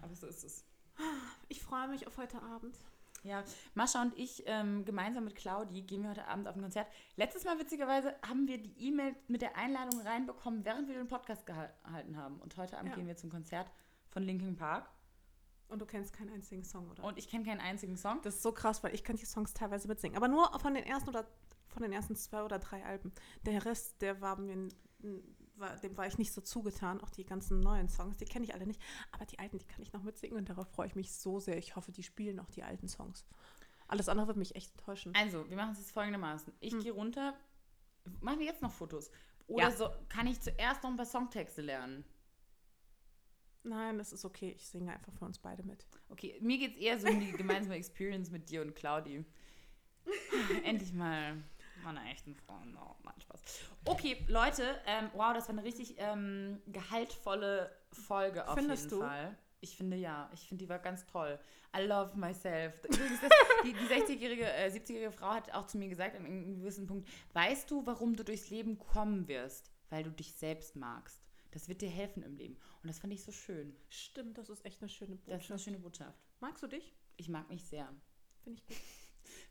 [0.00, 0.64] aber so ist es.
[1.48, 2.78] Ich freue mich auf heute Abend.
[3.24, 3.42] Ja,
[3.74, 6.86] Mascha und ich ähm, gemeinsam mit Claudi gehen wir heute Abend auf ein Konzert.
[7.16, 11.46] Letztes Mal, witzigerweise, haben wir die E-Mail mit der Einladung reinbekommen, während wir den Podcast
[11.46, 12.38] gehalten haben.
[12.40, 12.96] Und heute Abend Ja.
[12.96, 13.70] gehen wir zum Konzert
[14.10, 14.90] von Linkin Park.
[15.68, 17.02] Und du kennst keinen einzigen Song, oder?
[17.02, 18.20] Und ich kenne keinen einzigen Song.
[18.22, 20.16] das ist so krass, weil ich kann die Songs teilweise mitsingen.
[20.18, 21.26] Aber nur von den ersten oder
[21.68, 23.10] von den ersten zwei oder drei Alben.
[23.46, 24.68] Der Rest, der war mir,
[25.56, 27.00] war, dem war ich nicht so zugetan.
[27.00, 28.80] Auch die ganzen neuen Songs, die kenne ich alle nicht.
[29.12, 31.56] Aber die alten, die kann ich noch mitsingen und darauf freue ich mich so sehr.
[31.58, 33.24] Ich hoffe, die spielen auch die alten Songs.
[33.86, 35.14] Alles andere wird mich echt enttäuschen.
[35.14, 36.52] Also, wir machen es jetzt folgendermaßen.
[36.60, 36.80] Ich Hm.
[36.80, 37.34] gehe runter.
[38.20, 39.10] Machen wir jetzt noch Fotos?
[39.46, 39.70] Oder Ja.
[39.70, 42.04] so, kann ich zuerst noch ein paar Songtexte lernen?
[43.62, 44.52] Nein, das ist okay.
[44.56, 45.86] Ich singe einfach für uns beide mit.
[46.10, 49.24] Okay, mir geht es eher so um die gemeinsame Experience mit dir und Claudi.
[50.64, 51.42] Endlich mal
[51.92, 52.78] meine echten Freunde.
[52.80, 53.42] Oh, nein, Spaß.
[53.84, 59.06] Okay, Leute, ähm, wow, das war eine richtig ähm, gehaltvolle Folge auf Findest jeden du?
[59.06, 59.36] Fall.
[59.60, 61.38] Ich finde ja, ich finde, die war ganz toll.
[61.76, 62.84] I love myself.
[62.84, 63.30] Übrigens, das,
[63.64, 67.08] die, die 60-jährige, äh, 70-jährige Frau hat auch zu mir gesagt, an einem gewissen Punkt,
[67.32, 69.70] weißt du, warum du durchs Leben kommen wirst?
[69.90, 71.22] Weil du dich selbst magst.
[71.50, 72.56] Das wird dir helfen im Leben.
[72.82, 73.74] Und das fand ich so schön.
[73.88, 75.64] Stimmt, das ist echt eine schöne Das ist eine Botschaft.
[75.64, 76.18] schöne Botschaft.
[76.40, 76.94] Magst du dich?
[77.16, 77.88] Ich mag mich sehr.
[78.42, 78.76] Finde ich gut.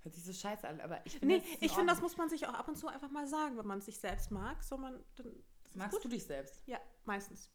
[0.03, 2.45] Hört sich so scheiße an, aber ich finde Nee, ich finde, das muss man sich
[2.47, 4.61] auch ab und zu einfach mal sagen, wenn man sich selbst mag.
[4.63, 5.33] So man, dann,
[5.73, 6.05] Magst gut.
[6.05, 6.61] du dich selbst?
[6.65, 7.49] Ja, meistens.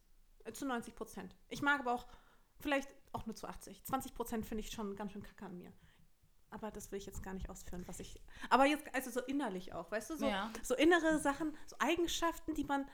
[0.44, 1.36] Äh, Zu 90 Prozent.
[1.48, 2.06] Ich mag aber auch,
[2.58, 3.84] vielleicht auch nur zu 80.
[3.84, 5.72] 20 Prozent finde ich schon ganz schön kacke an mir.
[6.50, 8.18] Aber das will ich jetzt gar nicht ausführen, was ich.
[8.48, 10.16] Aber jetzt, also so innerlich auch, weißt du?
[10.16, 10.50] So, Ja.
[10.62, 12.88] so innere Sachen, so Eigenschaften, die man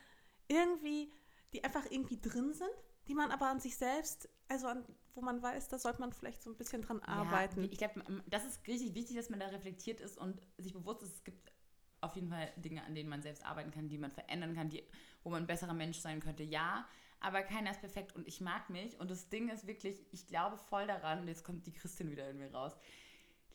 [0.49, 1.13] irgendwie,
[1.53, 2.73] die einfach irgendwie drin sind,
[3.09, 4.85] die man aber an sich selbst, also an,
[5.15, 7.65] wo man weiß, da sollte man vielleicht so ein bisschen dran arbeiten.
[7.65, 11.03] Ja, ich glaube, das ist richtig wichtig, dass man da reflektiert ist und sich bewusst
[11.03, 11.53] ist, es gibt
[12.01, 14.85] auf jeden Fall Dinge, an denen man selbst arbeiten kann, die man verändern kann, die,
[15.23, 16.43] wo man ein besserer Mensch sein könnte.
[16.43, 16.87] Ja,
[17.21, 19.01] aber keiner ist perfekt und ich mag mich.
[19.01, 22.29] Und das Ding ist wirklich, ich glaube voll daran, und jetzt kommt die Christin wieder
[22.29, 22.77] in mir raus.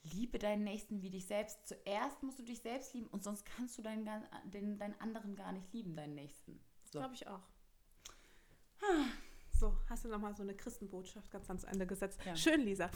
[0.03, 1.67] Liebe deinen Nächsten wie dich selbst.
[1.67, 4.09] Zuerst musst du dich selbst lieben und sonst kannst du deinen,
[4.45, 6.59] den, deinen anderen gar nicht lieben, deinen Nächsten.
[6.85, 6.99] So.
[6.99, 7.43] Glaube ich auch.
[9.59, 12.17] So, hast du nochmal so eine Christenbotschaft ganz ans Ende gesetzt.
[12.25, 12.33] Ja.
[12.33, 12.89] Schön, Lisa.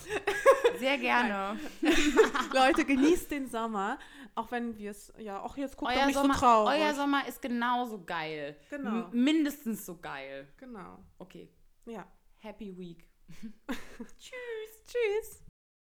[0.79, 1.59] Sehr gerne.
[2.53, 3.99] Leute, genießt den Sommer.
[4.33, 6.79] Auch wenn wir es, ja, auch jetzt guckt doch Euer nicht Sommer, so traurig.
[6.79, 8.55] euer Sommer ist genauso geil.
[8.69, 9.09] Genau.
[9.09, 10.47] M mindestens so geil.
[10.55, 10.99] Genau.
[11.17, 11.51] Okay.
[11.85, 12.07] Ja.
[12.37, 13.09] Happy Week.
[14.17, 14.83] Tschüss.
[14.85, 15.42] Tschüss.